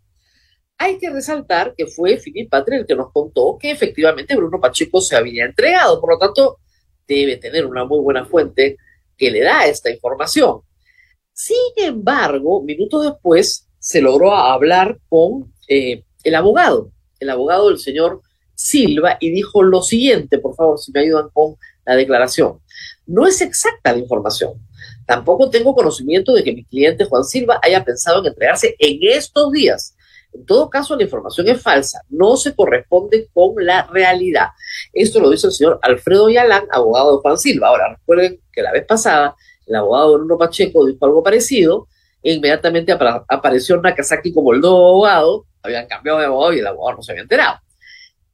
Hay 0.79 0.97
que 0.97 1.11
resaltar 1.11 1.75
que 1.77 1.85
fue 1.85 2.17
Philip 2.17 2.49
Patrick 2.49 2.79
el 2.79 2.87
que 2.87 2.95
nos 2.95 3.11
contó 3.11 3.55
que 3.61 3.69
efectivamente 3.69 4.35
Bruno 4.35 4.59
Pacheco 4.59 4.99
se 4.99 5.15
había 5.15 5.45
entregado. 5.45 6.01
Por 6.01 6.13
lo 6.13 6.17
tanto, 6.17 6.57
debe 7.07 7.37
tener 7.37 7.67
una 7.67 7.85
muy 7.85 7.99
buena 7.99 8.25
fuente 8.25 8.77
que 9.15 9.29
le 9.29 9.41
da 9.41 9.67
esta 9.67 9.91
información. 9.91 10.61
Sin 11.39 11.55
embargo, 11.77 12.61
minutos 12.63 13.05
después 13.05 13.65
se 13.79 14.01
logró 14.01 14.35
hablar 14.35 14.99
con 15.07 15.53
eh, 15.69 16.03
el 16.25 16.35
abogado, 16.35 16.91
el 17.17 17.29
abogado 17.29 17.69
del 17.69 17.79
señor 17.79 18.21
Silva, 18.55 19.15
y 19.21 19.31
dijo 19.31 19.63
lo 19.63 19.81
siguiente, 19.81 20.39
por 20.39 20.53
favor, 20.57 20.77
si 20.77 20.91
me 20.91 20.99
ayudan 20.99 21.29
con 21.31 21.55
la 21.85 21.95
declaración. 21.95 22.59
No 23.05 23.25
es 23.25 23.39
exacta 23.39 23.93
la 23.93 23.99
información. 23.99 24.55
Tampoco 25.05 25.49
tengo 25.49 25.73
conocimiento 25.73 26.33
de 26.33 26.43
que 26.43 26.51
mi 26.51 26.65
cliente 26.65 27.05
Juan 27.05 27.23
Silva 27.23 27.57
haya 27.63 27.85
pensado 27.85 28.19
en 28.19 28.27
entregarse 28.27 28.75
en 28.77 28.99
estos 29.01 29.49
días. 29.53 29.95
En 30.33 30.45
todo 30.45 30.69
caso, 30.69 30.97
la 30.97 31.03
información 31.03 31.47
es 31.47 31.61
falsa, 31.61 32.01
no 32.09 32.35
se 32.35 32.53
corresponde 32.53 33.29
con 33.33 33.65
la 33.65 33.87
realidad. 33.87 34.49
Esto 34.91 35.21
lo 35.21 35.29
dice 35.29 35.47
el 35.47 35.53
señor 35.53 35.79
Alfredo 35.83 36.29
Yalán, 36.29 36.65
abogado 36.69 37.15
de 37.15 37.21
Juan 37.21 37.37
Silva. 37.37 37.69
Ahora, 37.69 37.95
recuerden 37.95 38.41
que 38.51 38.61
la 38.61 38.73
vez 38.73 38.85
pasada 38.85 39.37
el 39.69 39.75
abogado 39.75 40.15
Bruno 40.15 40.37
Pacheco 40.37 40.85
dijo 40.85 41.05
algo 41.05 41.23
parecido, 41.23 41.87
e 42.21 42.33
inmediatamente 42.33 42.91
apareció 43.27 43.79
Nakazaki 43.79 44.33
como 44.33 44.53
el 44.53 44.59
nuevo 44.59 44.87
abogado, 44.87 45.45
habían 45.61 45.87
cambiado 45.87 46.19
de 46.19 46.25
abogado 46.25 46.53
y 46.53 46.59
el 46.59 46.67
abogado 46.67 46.97
no 46.97 47.03
se 47.03 47.11
había 47.11 47.21
enterado. 47.21 47.59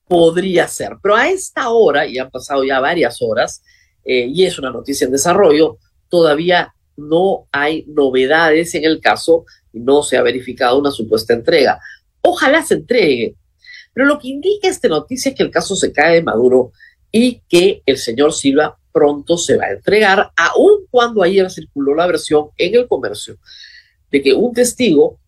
Podría 0.08 0.68
ser, 0.68 0.94
pero 1.04 1.16
a 1.16 1.28
esta 1.30 1.70
hora, 1.70 2.08
y 2.08 2.18
han 2.18 2.32
pasado 2.32 2.64
ya 2.64 2.80
varias 2.80 3.22
horas, 3.22 3.62
eh, 4.06 4.28
y 4.28 4.46
es 4.46 4.58
una 4.58 4.72
noticia 4.72 5.06
en 5.06 5.12
desarrollo, 5.12 5.78
todavía 6.10 6.74
no 6.96 7.48
hay 7.52 7.84
novedades 7.88 8.74
en 8.76 8.86
el 8.86 9.02
caso 9.02 9.46
y 9.74 9.80
no 9.82 10.04
se 10.04 10.18
ha 10.18 10.22
verificado 10.22 10.80
una 10.80 10.92
supuesta 10.92 11.34
entrega. 11.34 11.80
Ojalá 12.22 12.64
se 12.64 12.76
entregue, 12.76 13.36
pero 13.94 14.08
lo 14.08 14.20
que 14.20 14.30
indica 14.30 14.70
esta 14.70 14.88
noticia 14.88 15.32
es 15.32 15.36
que 15.36 15.44
el 15.44 15.52
caso 15.52 15.76
se 15.76 15.92
cae 15.92 16.16
de 16.16 16.24
Maduro 16.24 16.72
y 17.12 17.42
que 17.50 17.82
el 17.86 17.98
señor 17.98 18.34
Silva 18.34 18.78
pronto 18.96 19.38
se 19.38 19.58
va 19.58 19.66
a 19.66 19.74
entregar, 19.74 20.32
aun 20.38 20.86
cuando 20.90 21.22
ayer 21.22 21.52
circuló 21.52 21.94
la 21.94 22.08
versión 22.08 22.48
en 22.56 22.76
el 22.76 22.88
comercio 22.88 23.38
de 24.10 24.22
que 24.22 24.34
un 24.34 24.54
testigo 24.54 25.20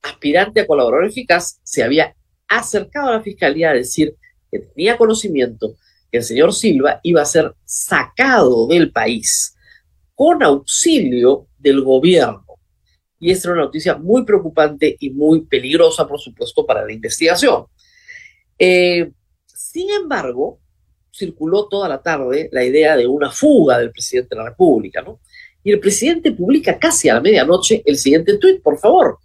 aspirante 0.00 0.60
a 0.60 0.66
colaborador 0.66 1.04
eficaz 1.04 1.60
se 1.62 1.82
había 1.82 2.16
acercado 2.48 3.08
a 3.08 3.16
la 3.16 3.22
fiscalía 3.22 3.70
a 3.70 3.74
decir 3.74 4.16
que 4.50 4.60
tenía 4.60 4.96
conocimiento 4.96 5.76
que 6.10 6.16
el 6.16 6.24
señor 6.24 6.54
Silva 6.54 7.00
iba 7.02 7.20
a 7.20 7.26
ser 7.26 7.52
sacado 7.66 8.66
del 8.68 8.90
país 8.90 9.54
con 10.14 10.42
auxilio 10.42 11.48
del 11.58 11.82
gobierno. 11.82 12.46
Y 13.20 13.32
esta 13.32 13.48
era 13.48 13.56
una 13.56 13.64
noticia 13.66 13.96
muy 13.96 14.24
preocupante 14.24 14.96
y 14.98 15.10
muy 15.10 15.44
peligrosa, 15.44 16.08
por 16.08 16.20
supuesto, 16.20 16.64
para 16.64 16.86
la 16.86 16.92
investigación. 16.92 17.66
Eh, 18.58 19.12
sin 19.46 19.90
embargo, 19.90 20.60
circuló 21.14 21.68
toda 21.68 21.88
la 21.88 22.02
tarde 22.02 22.48
la 22.52 22.64
idea 22.64 22.96
de 22.96 23.06
una 23.06 23.30
fuga 23.30 23.78
del 23.78 23.92
presidente 23.92 24.34
de 24.34 24.42
la 24.42 24.48
República, 24.50 25.00
¿no? 25.00 25.20
Y 25.62 25.72
el 25.72 25.80
presidente 25.80 26.32
publica 26.32 26.78
casi 26.78 27.08
a 27.08 27.14
la 27.14 27.20
medianoche 27.20 27.82
el 27.86 27.96
siguiente 27.96 28.36
tuit, 28.36 28.62
por 28.62 28.78
favor. 28.78 29.18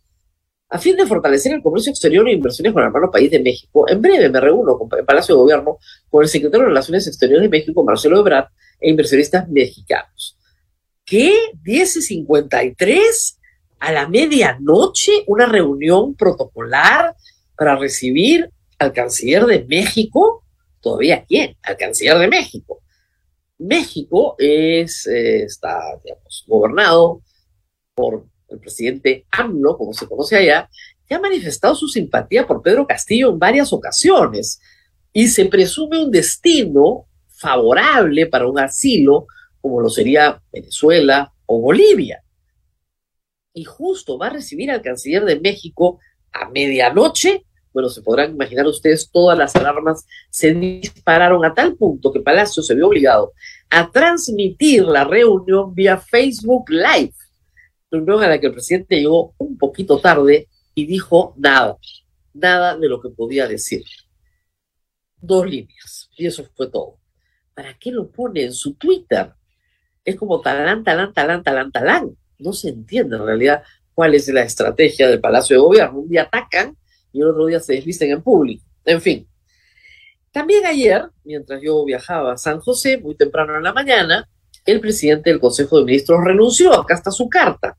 A 0.69 0.77
fin 0.77 0.96
de 0.96 1.08
fortalecer 1.08 1.51
el 1.51 1.63
comercio 1.63 1.89
exterior 1.89 2.27
e 2.29 2.34
inversiones 2.34 2.74
con 2.74 2.84
el 2.84 2.88
hermano 2.88 3.10
país 3.10 3.31
de 3.31 3.39
México, 3.39 3.89
en 3.89 4.01
breve 4.01 4.29
me 4.29 4.39
reúno 4.39 4.77
con 4.77 4.88
el 4.98 5.03
Palacio 5.03 5.36
de 5.36 5.41
Gobierno 5.41 5.79
con 6.10 6.22
el 6.24 6.29
secretario 6.29 6.62
de 6.62 6.69
Relaciones 6.69 7.08
Exteriores 7.08 7.43
de 7.43 7.50
México, 7.50 7.84
Marcelo 7.84 8.19
Ebrard, 8.19 8.50
e 8.79 8.89
inversionistas 8.89 9.50
mexicanos. 9.50 10.38
¿Qué? 11.03 11.34
¿10.53? 11.65 13.00
¿A 13.79 13.91
la 13.91 14.08
medianoche? 14.08 15.12
¿Una 15.25 15.48
reunión 15.48 16.13
protocolar 16.13 17.15
para 17.58 17.75
recibir 17.75 18.50
al 18.77 18.93
canciller 18.93 19.46
de 19.46 19.65
México? 19.65 20.46
¿Todavía 20.81 21.25
quién? 21.27 21.57
Al 21.62 21.77
canciller 21.77 22.17
de 22.17 22.27
México. 22.27 22.81
México 23.57 24.36
eh, 24.39 24.86
está, 24.86 25.79
digamos, 26.03 26.45
gobernado 26.48 27.21
por 27.93 28.25
el 28.48 28.59
presidente 28.59 29.25
AMLO, 29.31 29.77
como 29.77 29.93
se 29.93 30.07
conoce 30.07 30.38
allá, 30.38 30.69
que 31.05 31.15
ha 31.15 31.19
manifestado 31.19 31.75
su 31.75 31.88
simpatía 31.88 32.48
por 32.48 32.62
Pedro 32.62 32.88
Castillo 32.88 33.29
en 33.29 33.39
varias 33.39 33.74
ocasiones 33.74 34.62
y 35.12 35.27
se 35.27 35.45
presume 35.45 36.03
un 36.03 36.12
destino 36.12 37.07
favorable 37.27 38.27
para 38.27 38.48
un 38.48 38.59
asilo 38.59 39.27
como 39.62 39.81
lo 39.81 39.89
sería 39.89 40.41
Venezuela 40.51 41.33
o 41.45 41.59
Bolivia. 41.59 42.24
Y 43.53 43.63
justo 43.65 44.17
va 44.17 44.27
a 44.27 44.31
recibir 44.31 44.71
al 44.71 44.81
canciller 44.81 45.25
de 45.25 45.39
México 45.39 46.00
a 46.31 46.50
medianoche. 46.50 47.45
Bueno, 47.73 47.89
se 47.89 48.01
podrán 48.01 48.31
imaginar 48.31 48.65
ustedes, 48.65 49.09
todas 49.11 49.38
las 49.38 49.55
alarmas 49.55 50.05
se 50.29 50.53
dispararon 50.53 51.45
a 51.45 51.53
tal 51.53 51.75
punto 51.75 52.11
que 52.11 52.19
Palacio 52.19 52.63
se 52.63 52.75
vio 52.75 52.88
obligado 52.88 53.33
a 53.69 53.89
transmitir 53.91 54.83
la 54.83 55.03
reunión 55.03 55.73
vía 55.75 55.97
Facebook 55.97 56.69
Live 56.69 57.13
reunión 57.91 58.23
a 58.23 58.27
la 58.27 58.39
que 58.39 58.47
el 58.47 58.53
presidente 58.53 58.97
llegó 58.97 59.33
un 59.38 59.57
poquito 59.57 59.99
tarde 59.99 60.47
y 60.75 60.85
dijo 60.85 61.33
nada, 61.38 61.77
nada 62.33 62.77
de 62.77 62.88
lo 62.88 63.01
que 63.01 63.09
podía 63.09 63.47
decir. 63.47 63.83
Dos 65.17 65.45
líneas, 65.47 66.09
y 66.15 66.27
eso 66.27 66.45
fue 66.55 66.69
todo. 66.69 66.99
¿Para 67.53 67.77
qué 67.77 67.91
lo 67.91 68.09
pone 68.09 68.43
en 68.43 68.53
su 68.53 68.75
Twitter? 68.75 69.33
Es 70.05 70.15
como 70.15 70.39
talán, 70.39 70.83
talán, 70.83 71.13
talán, 71.13 71.43
talán, 71.43 71.71
talán. 71.71 72.17
No 72.38 72.53
se 72.53 72.69
entiende 72.69 73.17
en 73.17 73.25
realidad 73.25 73.63
cuál 73.93 74.15
es 74.15 74.27
la 74.29 74.43
estrategia 74.43 75.07
del 75.07 75.19
Palacio 75.19 75.57
de 75.57 75.61
Gobierno. 75.61 75.99
Un 75.99 76.09
día 76.09 76.23
atacan 76.23 76.77
y 77.11 77.21
el 77.21 77.27
otro 77.27 77.45
día 77.45 77.59
se 77.59 77.73
desvisten 77.73 78.11
en 78.11 78.21
público. 78.21 78.63
En 78.85 79.01
fin. 79.01 79.27
También 80.31 80.65
ayer, 80.65 81.09
mientras 81.23 81.61
yo 81.61 81.83
viajaba 81.85 82.33
a 82.33 82.37
San 82.37 82.59
José, 82.59 82.99
muy 82.99 83.15
temprano 83.15 83.57
en 83.57 83.63
la 83.63 83.73
mañana, 83.73 84.29
el 84.65 84.79
presidente 84.79 85.29
del 85.29 85.39
Consejo 85.39 85.79
de 85.79 85.85
Ministros 85.85 86.23
renunció, 86.23 86.73
acá 86.73 86.93
está 86.93 87.11
su 87.11 87.27
carta. 87.27 87.75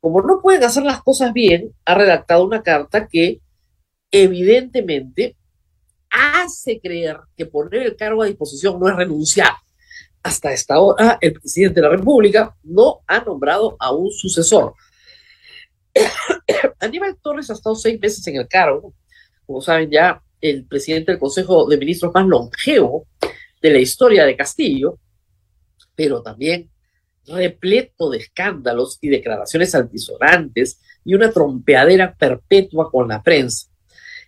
Como 0.00 0.22
no 0.22 0.40
pueden 0.40 0.64
hacer 0.64 0.82
las 0.82 1.02
cosas 1.02 1.32
bien, 1.32 1.72
ha 1.84 1.94
redactado 1.94 2.44
una 2.44 2.62
carta 2.62 3.06
que 3.06 3.40
evidentemente 4.10 5.36
hace 6.10 6.80
creer 6.80 7.18
que 7.36 7.46
poner 7.46 7.82
el 7.82 7.96
cargo 7.96 8.22
a 8.22 8.26
disposición 8.26 8.78
no 8.80 8.88
es 8.88 8.96
renunciar. 8.96 9.52
Hasta 10.22 10.52
esta 10.52 10.80
hora, 10.80 11.18
el 11.20 11.34
presidente 11.34 11.80
de 11.80 11.86
la 11.86 11.96
República 11.96 12.56
no 12.64 13.00
ha 13.06 13.20
nombrado 13.20 13.76
a 13.78 13.92
un 13.92 14.10
sucesor. 14.10 14.74
Aníbal 16.80 17.16
Torres 17.22 17.50
ha 17.50 17.54
estado 17.54 17.74
seis 17.74 18.00
meses 18.00 18.26
en 18.26 18.36
el 18.36 18.48
cargo. 18.48 18.94
Como 19.46 19.60
saben 19.60 19.90
ya, 19.90 20.22
el 20.40 20.64
presidente 20.66 21.12
del 21.12 21.20
Consejo 21.20 21.66
de 21.68 21.78
Ministros 21.78 22.12
más 22.14 22.26
longevo 22.26 23.06
de 23.62 23.70
la 23.70 23.78
historia 23.78 24.24
de 24.24 24.36
Castillo 24.36 24.98
pero 25.96 26.22
también 26.22 26.70
repleto 27.26 28.10
de 28.10 28.18
escándalos 28.18 28.98
y 29.00 29.08
declaraciones 29.08 29.74
altisonantes 29.74 30.80
y 31.04 31.14
una 31.14 31.32
trompeadera 31.32 32.14
perpetua 32.14 32.88
con 32.88 33.08
la 33.08 33.20
prensa. 33.20 33.66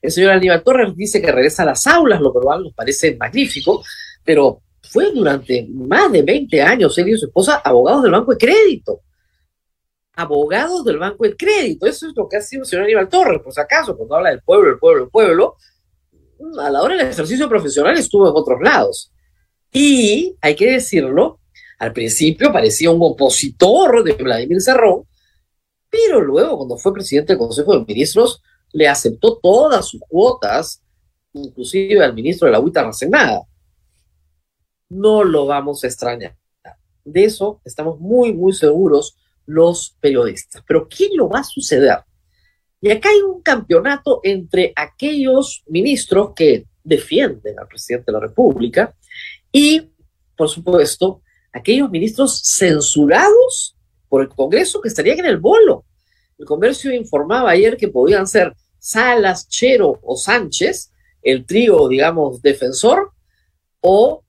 El 0.03 0.11
señor 0.11 0.33
Aníbal 0.33 0.65
Torres 0.65 0.97
dice 0.97 1.21
que 1.21 1.31
regresa 1.31 1.63
a 1.63 1.67
las 1.67 1.87
aulas, 1.87 2.21
lo 2.21 2.33
cual 2.33 2.65
nos 2.65 2.73
parece 2.73 3.17
magnífico, 3.17 3.85
pero 4.25 4.63
fue 4.83 5.13
durante 5.13 5.69
más 5.71 6.11
de 6.11 6.23
20 6.23 6.63
años 6.63 6.97
él 6.99 7.11
y 7.11 7.19
su 7.19 7.27
esposa 7.27 7.61
abogados 7.65 8.03
del 8.03 8.13
Banco 8.13 8.33
de 8.33 8.39
Crédito. 8.39 9.01
Abogados 10.19 10.85
del 10.85 10.99
Banco 10.99 11.23
de 11.23 11.37
Crédito. 11.37 11.87
Eso 11.87 12.09
es 12.09 12.13
lo 12.17 12.29
que 12.29 12.39
ha 12.39 12.43
sido 12.43 12.63
el 12.63 12.69
señor 12.69 12.87
Aníbal 12.87 13.09
Torres, 13.09 13.41
por 13.41 13.53
si 13.53 13.61
acaso, 13.61 13.97
cuando 13.97 14.17
habla 14.17 14.31
del 14.31 14.43
pueblo, 14.43 14.71
el 14.71 14.79
pueblo, 14.81 15.05
el 15.05 15.11
pueblo, 15.11 15.57
a 16.61 16.71
la 16.71 16.83
hora 16.83 16.97
del 16.97 17.07
ejercicio 17.07 17.49
profesional 17.49 17.97
estuvo 17.97 18.29
en 18.29 18.35
otros 18.35 18.61
lados. 18.61 19.13
Y, 19.73 20.37
hay 20.41 20.57
que 20.57 20.73
decirlo, 20.73 21.39
al 21.79 21.93
principio 21.93 22.53
parecía 22.53 22.91
un 22.91 22.99
opositor 23.01 24.03
de 24.03 24.15
Vladimir 24.15 24.61
Cerrón, 24.61 25.05
pero 25.89 26.21
luego, 26.21 26.57
cuando 26.57 26.77
fue 26.77 26.93
presidente 26.93 27.35
del 27.35 27.39
Consejo 27.39 27.79
de 27.79 27.85
Ministros, 27.85 28.43
le 28.73 28.89
aceptó 28.89 29.39
todas 29.39 29.87
sus 29.87 30.01
cuotas, 30.09 30.83
inclusive 31.33 32.05
al 32.05 32.13
ministro 32.13 32.47
de 32.47 32.53
la 32.53 32.59
Agüita 32.59 32.83
Racenada. 32.83 33.43
No 34.89 35.23
lo 35.23 35.47
vamos 35.47 35.85
a 35.85 35.87
extrañar. 35.87 36.37
De 37.05 37.25
eso 37.25 37.61
estamos 37.65 38.01
muy, 38.01 38.33
muy 38.33 38.53
seguros 38.53 39.17
los 39.49 39.97
periodistas. 39.99 40.63
Pero 40.67 40.87
¿qué 40.89 41.09
lo 41.15 41.29
va 41.29 41.41
a 41.41 41.45
suceder? 41.45 41.99
Y 42.81 42.91
acá 42.91 43.09
hay 43.09 43.21
un 43.23 43.43
campeonato 43.43 44.21
entre 44.23 44.73
aquellos 44.77 45.65
ministros 45.67 46.33
que 46.37 46.67
defienden 46.85 47.59
al 47.59 47.67
presidente 47.67 48.05
de 48.07 48.13
la 48.13 48.21
República 48.21 48.95
y, 49.51 49.91
por 50.37 50.49
supuesto, 50.49 51.23
aquellos 51.53 51.91
ministros 51.91 52.43
censurados 52.45 53.75
por 54.09 54.23
el 54.23 54.29
Congreso 54.29 54.81
que 54.81 54.89
estarían 54.89 55.19
en 55.21 55.27
el 55.27 55.39
bolo. 55.39 55.87
El 56.37 56.45
comercio 56.45 56.93
informaba 56.93 57.51
ayer 57.51 57.77
que 57.77 57.89
podían 57.89 58.27
ser 58.27 58.55
Salas, 58.79 59.49
Chero 59.49 59.99
o 60.03 60.17
Sánchez, 60.17 60.93
el 61.23 61.47
trío, 61.47 61.89
digamos, 61.89 62.43
defensor, 62.43 63.13
o 63.81 64.23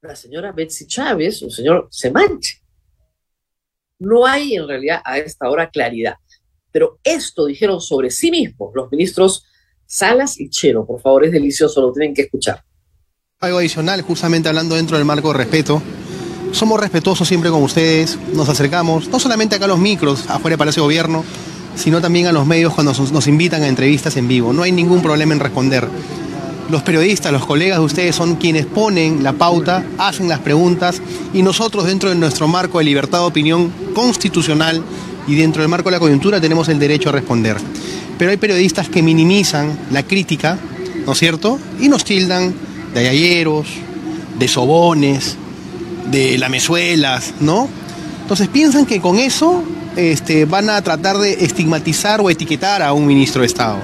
la 0.00 0.16
señora 0.16 0.52
Betsy 0.52 0.86
Chávez 0.86 1.42
o 1.42 1.46
el 1.46 1.52
señor 1.52 1.88
Semanche. 1.90 2.62
No 3.98 4.26
hay 4.26 4.54
en 4.54 4.68
realidad 4.68 5.00
a 5.04 5.18
esta 5.18 5.50
hora 5.50 5.70
claridad. 5.70 6.14
Pero 6.70 6.98
esto 7.02 7.46
dijeron 7.46 7.80
sobre 7.80 8.10
sí 8.10 8.30
mismos 8.30 8.70
los 8.74 8.90
ministros 8.90 9.44
Salas 9.86 10.38
y 10.38 10.50
Chero. 10.50 10.86
Por 10.86 11.00
favor, 11.00 11.24
es 11.24 11.32
delicioso, 11.32 11.80
lo 11.80 11.92
tienen 11.92 12.14
que 12.14 12.22
escuchar. 12.22 12.62
Algo 13.40 13.58
adicional, 13.58 14.02
justamente 14.02 14.48
hablando 14.48 14.74
dentro 14.74 14.96
del 14.96 15.06
marco 15.06 15.32
de 15.32 15.38
respeto, 15.38 15.82
somos 16.52 16.80
respetuosos 16.80 17.26
siempre 17.28 17.50
con 17.50 17.62
ustedes, 17.62 18.18
nos 18.34 18.48
acercamos, 18.48 19.08
no 19.08 19.20
solamente 19.20 19.56
acá 19.56 19.66
a 19.66 19.68
los 19.68 19.78
micros, 19.78 20.28
afuera 20.28 20.56
Palacio 20.56 20.82
de 20.82 20.86
Gobierno, 20.86 21.24
sino 21.76 22.00
también 22.00 22.26
a 22.26 22.32
los 22.32 22.46
medios 22.46 22.74
cuando 22.74 22.92
nos 22.92 23.26
invitan 23.26 23.62
a 23.62 23.68
entrevistas 23.68 24.16
en 24.16 24.28
vivo. 24.28 24.52
No 24.52 24.62
hay 24.62 24.72
ningún 24.72 25.02
problema 25.02 25.34
en 25.34 25.40
responder. 25.40 25.88
Los 26.68 26.82
periodistas, 26.82 27.32
los 27.32 27.46
colegas 27.46 27.78
de 27.78 27.84
ustedes 27.84 28.14
son 28.14 28.36
quienes 28.36 28.66
ponen 28.66 29.22
la 29.22 29.32
pauta, 29.32 29.84
hacen 29.96 30.28
las 30.28 30.40
preguntas 30.40 31.00
y 31.32 31.42
nosotros 31.42 31.86
dentro 31.86 32.10
de 32.10 32.16
nuestro 32.16 32.46
marco 32.46 32.78
de 32.78 32.84
libertad 32.84 33.20
de 33.20 33.24
opinión 33.24 33.72
constitucional 33.94 34.82
y 35.26 35.34
dentro 35.34 35.62
del 35.62 35.70
marco 35.70 35.88
de 35.88 35.96
la 35.96 36.00
coyuntura 36.00 36.42
tenemos 36.42 36.68
el 36.68 36.78
derecho 36.78 37.08
a 37.08 37.12
responder. 37.12 37.56
Pero 38.18 38.30
hay 38.30 38.36
periodistas 38.36 38.90
que 38.90 39.02
minimizan 39.02 39.78
la 39.90 40.02
crítica, 40.02 40.58
¿no 41.06 41.12
es 41.12 41.18
cierto? 41.18 41.58
Y 41.80 41.88
nos 41.88 42.04
tildan 42.04 42.54
de 42.92 43.00
ayayeros, 43.00 43.66
de 44.38 44.48
sobones, 44.48 45.36
de 46.10 46.36
lamezuelas, 46.36 47.32
¿no? 47.40 47.66
Entonces 48.20 48.48
piensan 48.48 48.84
que 48.84 49.00
con 49.00 49.18
eso 49.18 49.62
este, 49.96 50.44
van 50.44 50.68
a 50.68 50.82
tratar 50.82 51.16
de 51.16 51.32
estigmatizar 51.44 52.20
o 52.20 52.28
etiquetar 52.28 52.82
a 52.82 52.92
un 52.92 53.06
ministro 53.06 53.40
de 53.40 53.46
Estado. 53.46 53.78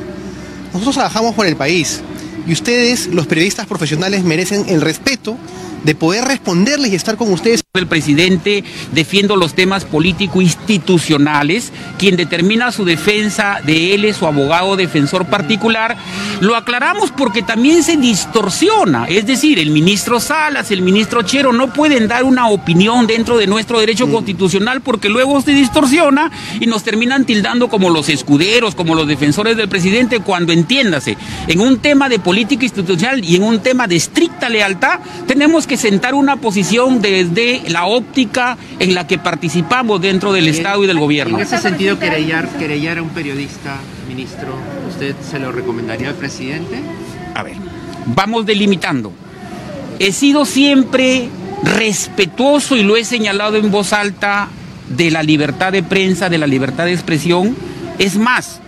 Nosotros 0.74 0.96
trabajamos 0.96 1.34
por 1.34 1.46
el 1.46 1.56
país 1.56 2.02
y 2.46 2.52
ustedes, 2.52 3.08
los 3.08 3.26
periodistas 3.26 3.66
profesionales, 3.66 4.24
merecen 4.24 4.68
el 4.68 4.80
respeto 4.80 5.36
de 5.84 5.94
poder 5.94 6.24
responderles 6.24 6.92
y 6.92 6.94
estar 6.94 7.16
con 7.16 7.32
ustedes. 7.32 7.63
El 7.76 7.88
presidente 7.88 8.62
defiendo 8.92 9.34
los 9.34 9.54
temas 9.54 9.84
político-institucionales, 9.84 11.72
quien 11.98 12.14
determina 12.14 12.70
su 12.70 12.84
defensa 12.84 13.58
de 13.66 13.96
él 13.96 14.04
es 14.04 14.18
su 14.18 14.28
abogado 14.28 14.76
defensor 14.76 15.26
particular. 15.26 15.96
Lo 16.38 16.54
aclaramos 16.54 17.10
porque 17.10 17.42
también 17.42 17.82
se 17.82 17.96
distorsiona, 17.96 19.06
es 19.08 19.26
decir, 19.26 19.58
el 19.58 19.70
ministro 19.70 20.20
Salas, 20.20 20.70
el 20.70 20.82
ministro 20.82 21.22
Chero 21.22 21.52
no 21.52 21.72
pueden 21.72 22.06
dar 22.06 22.22
una 22.22 22.48
opinión 22.48 23.08
dentro 23.08 23.38
de 23.38 23.48
nuestro 23.48 23.80
derecho 23.80 24.06
mm. 24.06 24.12
constitucional 24.12 24.80
porque 24.80 25.08
luego 25.08 25.40
se 25.40 25.50
distorsiona 25.50 26.30
y 26.60 26.66
nos 26.66 26.84
terminan 26.84 27.24
tildando 27.24 27.68
como 27.68 27.90
los 27.90 28.08
escuderos, 28.08 28.76
como 28.76 28.94
los 28.94 29.08
defensores 29.08 29.56
del 29.56 29.68
presidente, 29.68 30.20
cuando 30.20 30.52
entiéndase, 30.52 31.16
en 31.48 31.58
un 31.58 31.80
tema 31.80 32.08
de 32.08 32.20
política 32.20 32.66
institucional 32.66 33.24
y 33.24 33.34
en 33.34 33.42
un 33.42 33.58
tema 33.58 33.88
de 33.88 33.96
estricta 33.96 34.48
lealtad, 34.48 35.00
tenemos 35.26 35.66
que 35.66 35.76
sentar 35.76 36.14
una 36.14 36.36
posición 36.36 37.02
desde 37.02 37.63
la 37.68 37.86
óptica 37.86 38.56
en 38.78 38.94
la 38.94 39.06
que 39.06 39.18
participamos 39.18 40.00
dentro 40.00 40.32
del 40.32 40.48
Estado 40.48 40.84
y 40.84 40.86
del 40.86 40.98
gobierno. 40.98 41.36
En 41.36 41.42
ese 41.42 41.58
sentido, 41.58 41.98
querellar, 41.98 42.48
querellar 42.58 42.98
a 42.98 43.02
un 43.02 43.10
periodista, 43.10 43.76
ministro, 44.08 44.56
¿usted 44.88 45.14
se 45.28 45.38
lo 45.38 45.52
recomendaría 45.52 46.08
al 46.08 46.14
presidente? 46.14 46.80
A 47.34 47.42
ver, 47.42 47.56
vamos 48.06 48.46
delimitando. 48.46 49.12
He 49.98 50.12
sido 50.12 50.44
siempre 50.44 51.28
respetuoso 51.62 52.76
y 52.76 52.82
lo 52.82 52.96
he 52.96 53.04
señalado 53.04 53.56
en 53.56 53.70
voz 53.70 53.92
alta 53.92 54.48
de 54.88 55.10
la 55.10 55.22
libertad 55.22 55.72
de 55.72 55.82
prensa, 55.82 56.28
de 56.28 56.38
la 56.38 56.46
libertad 56.46 56.84
de 56.84 56.92
expresión. 56.92 57.56
Es 57.98 58.16
más, 58.16 58.60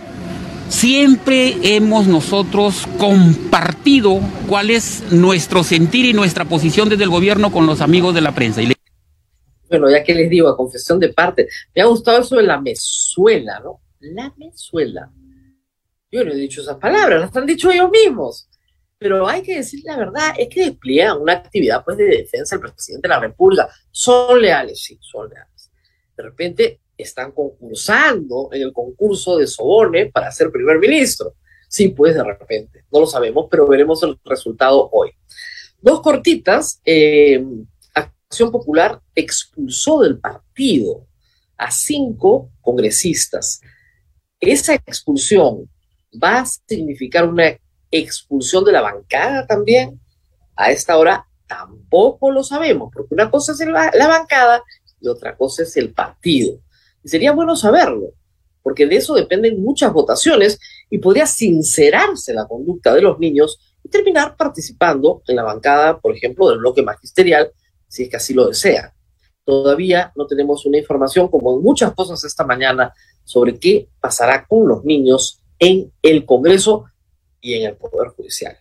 siempre 0.69 1.75
hemos 1.75 2.07
nosotros 2.07 2.87
compartido 2.97 4.19
cuál 4.47 4.69
es 4.69 5.03
nuestro 5.11 5.63
sentir 5.63 6.05
y 6.05 6.13
nuestra 6.13 6.45
posición 6.45 6.89
desde 6.89 7.03
el 7.03 7.09
gobierno 7.09 7.51
con 7.51 7.65
los 7.65 7.81
amigos 7.81 8.13
de 8.15 8.21
la 8.21 8.33
prensa. 8.33 8.61
Bueno, 9.69 9.89
ya 9.89 10.03
que 10.03 10.13
les 10.13 10.29
digo, 10.29 10.47
a 10.47 10.57
confesión 10.57 10.99
de 10.99 11.09
parte, 11.09 11.47
me 11.75 11.81
ha 11.81 11.85
gustado 11.85 12.21
eso 12.21 12.35
de 12.35 12.43
la 12.43 12.59
mezuela, 12.59 13.59
¿no? 13.59 13.81
La 13.99 14.33
mezuela. 14.37 15.11
Yo 16.11 16.23
no 16.23 16.31
he 16.31 16.35
dicho 16.35 16.61
esas 16.61 16.77
palabras, 16.77 17.19
las 17.19 17.35
han 17.35 17.45
dicho 17.45 17.69
ellos 17.69 17.89
mismos. 17.89 18.47
Pero 18.99 19.27
hay 19.27 19.43
que 19.43 19.57
decir 19.57 19.81
la 19.83 19.97
verdad, 19.97 20.33
es 20.37 20.49
que 20.49 20.65
despliegan 20.65 21.21
una 21.21 21.33
actividad 21.33 21.83
pues, 21.83 21.97
de 21.97 22.05
defensa 22.05 22.55
del 22.57 22.71
presidente 22.71 23.07
de 23.07 23.13
la 23.13 23.19
República. 23.19 23.69
Son 23.91 24.41
leales, 24.41 24.81
sí, 24.81 24.97
son 25.01 25.29
leales. 25.29 25.71
De 26.15 26.23
repente 26.23 26.81
están 26.97 27.31
concursando 27.31 28.49
en 28.51 28.63
el 28.63 28.73
concurso 28.73 29.37
de 29.37 29.45
Sobone 29.45 30.07
para 30.07 30.31
ser 30.31 30.49
primer 30.49 30.79
ministro. 30.79 31.35
Sí, 31.67 31.89
pues 31.89 32.15
de 32.15 32.23
repente, 32.23 32.85
no 32.91 33.01
lo 33.01 33.05
sabemos, 33.05 33.47
pero 33.51 33.67
veremos 33.67 34.01
el 34.01 34.17
resultado 34.23 34.89
hoy. 34.91 35.11
Dos 35.79 36.01
cortitas. 36.01 36.81
Eh, 36.85 37.43
Acción 38.29 38.51
Popular 38.51 39.01
expulsó 39.15 40.01
del 40.01 40.19
partido 40.19 41.07
a 41.57 41.71
cinco 41.71 42.51
congresistas. 42.61 43.61
Esa 44.39 44.73
expulsión 44.75 45.69
va 46.21 46.39
a 46.39 46.45
significar 46.45 47.27
una 47.27 47.57
expulsión 47.89 48.65
de 48.65 48.73
la 48.73 48.81
bancada 48.81 49.47
también. 49.47 49.99
A 50.55 50.71
esta 50.71 50.97
hora 50.97 51.25
tampoco 51.47 52.31
lo 52.31 52.43
sabemos, 52.43 52.91
porque 52.93 53.13
una 53.13 53.31
cosa 53.31 53.53
es 53.53 53.59
la 53.59 54.07
bancada 54.07 54.61
y 54.99 55.07
otra 55.07 55.37
cosa 55.37 55.63
es 55.63 55.77
el 55.77 55.93
partido. 55.93 56.59
Y 57.03 57.09
sería 57.09 57.31
bueno 57.31 57.55
saberlo, 57.55 58.13
porque 58.61 58.85
de 58.85 58.97
eso 58.97 59.15
dependen 59.15 59.63
muchas 59.63 59.93
votaciones 59.93 60.59
y 60.89 60.97
podría 60.97 61.25
sincerarse 61.25 62.33
la 62.33 62.45
conducta 62.45 62.93
de 62.93 63.01
los 63.01 63.17
niños 63.19 63.57
y 63.83 63.89
terminar 63.89 64.35
participando 64.35 65.21
en 65.27 65.37
la 65.37 65.43
bancada, 65.43 65.99
por 65.99 66.13
ejemplo, 66.13 66.49
del 66.49 66.59
bloque 66.59 66.81
magisterial, 66.81 67.51
si 67.87 68.03
es 68.03 68.09
que 68.09 68.17
así 68.17 68.33
lo 68.33 68.47
desea. 68.47 68.93
Todavía 69.43 70.11
no 70.15 70.27
tenemos 70.27 70.65
una 70.65 70.77
información, 70.77 71.29
como 71.29 71.55
en 71.55 71.63
muchas 71.63 71.93
cosas 71.93 72.23
esta 72.23 72.45
mañana, 72.45 72.93
sobre 73.23 73.57
qué 73.57 73.87
pasará 73.99 74.45
con 74.45 74.67
los 74.67 74.83
niños 74.83 75.41
en 75.59 75.91
el 76.01 76.25
Congreso 76.25 76.85
y 77.41 77.53
en 77.53 77.69
el 77.69 77.75
Poder 77.75 78.09
Judicial. 78.09 78.57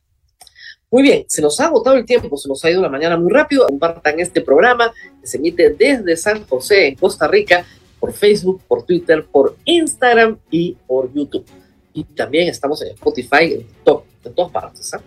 Muy 0.91 1.03
bien, 1.03 1.25
se 1.29 1.43
nos 1.43 1.59
ha 1.61 1.67
agotado 1.67 1.97
el 1.97 2.07
tiempo, 2.07 2.37
se 2.37 2.49
nos 2.49 2.65
ha 2.65 2.71
ido 2.71 2.81
la 2.81 2.89
mañana 2.89 3.17
muy 3.17 3.33
rápido. 3.33 3.67
Compartan 3.67 4.21
este 4.21 4.41
programa 4.41 4.93
que 5.21 5.27
se 5.27 5.37
emite 5.39 5.71
desde 5.71 6.17
San 6.17 6.47
José, 6.47 6.87
en 6.87 6.95
Costa 6.95 7.27
Rica, 7.27 7.67
por 7.99 8.13
Facebook, 8.13 8.63
por 8.69 8.85
Twitter, 8.85 9.27
por 9.27 9.57
Instagram 9.65 10.39
y 10.51 10.77
por 10.87 11.13
YouTube. 11.13 11.45
Y 11.93 12.05
también 12.05 12.49
estamos 12.49 12.81
en 12.83 12.89
Spotify, 12.89 13.55
en 13.55 13.67
TikTok, 13.67 14.05
en 14.25 14.35
todas 14.35 14.53
partes. 14.53 14.93
¿eh? 14.95 14.99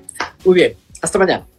Muy 0.44 0.56
bien, 0.56 0.76
hasta 1.02 1.18
mañana. 1.18 1.59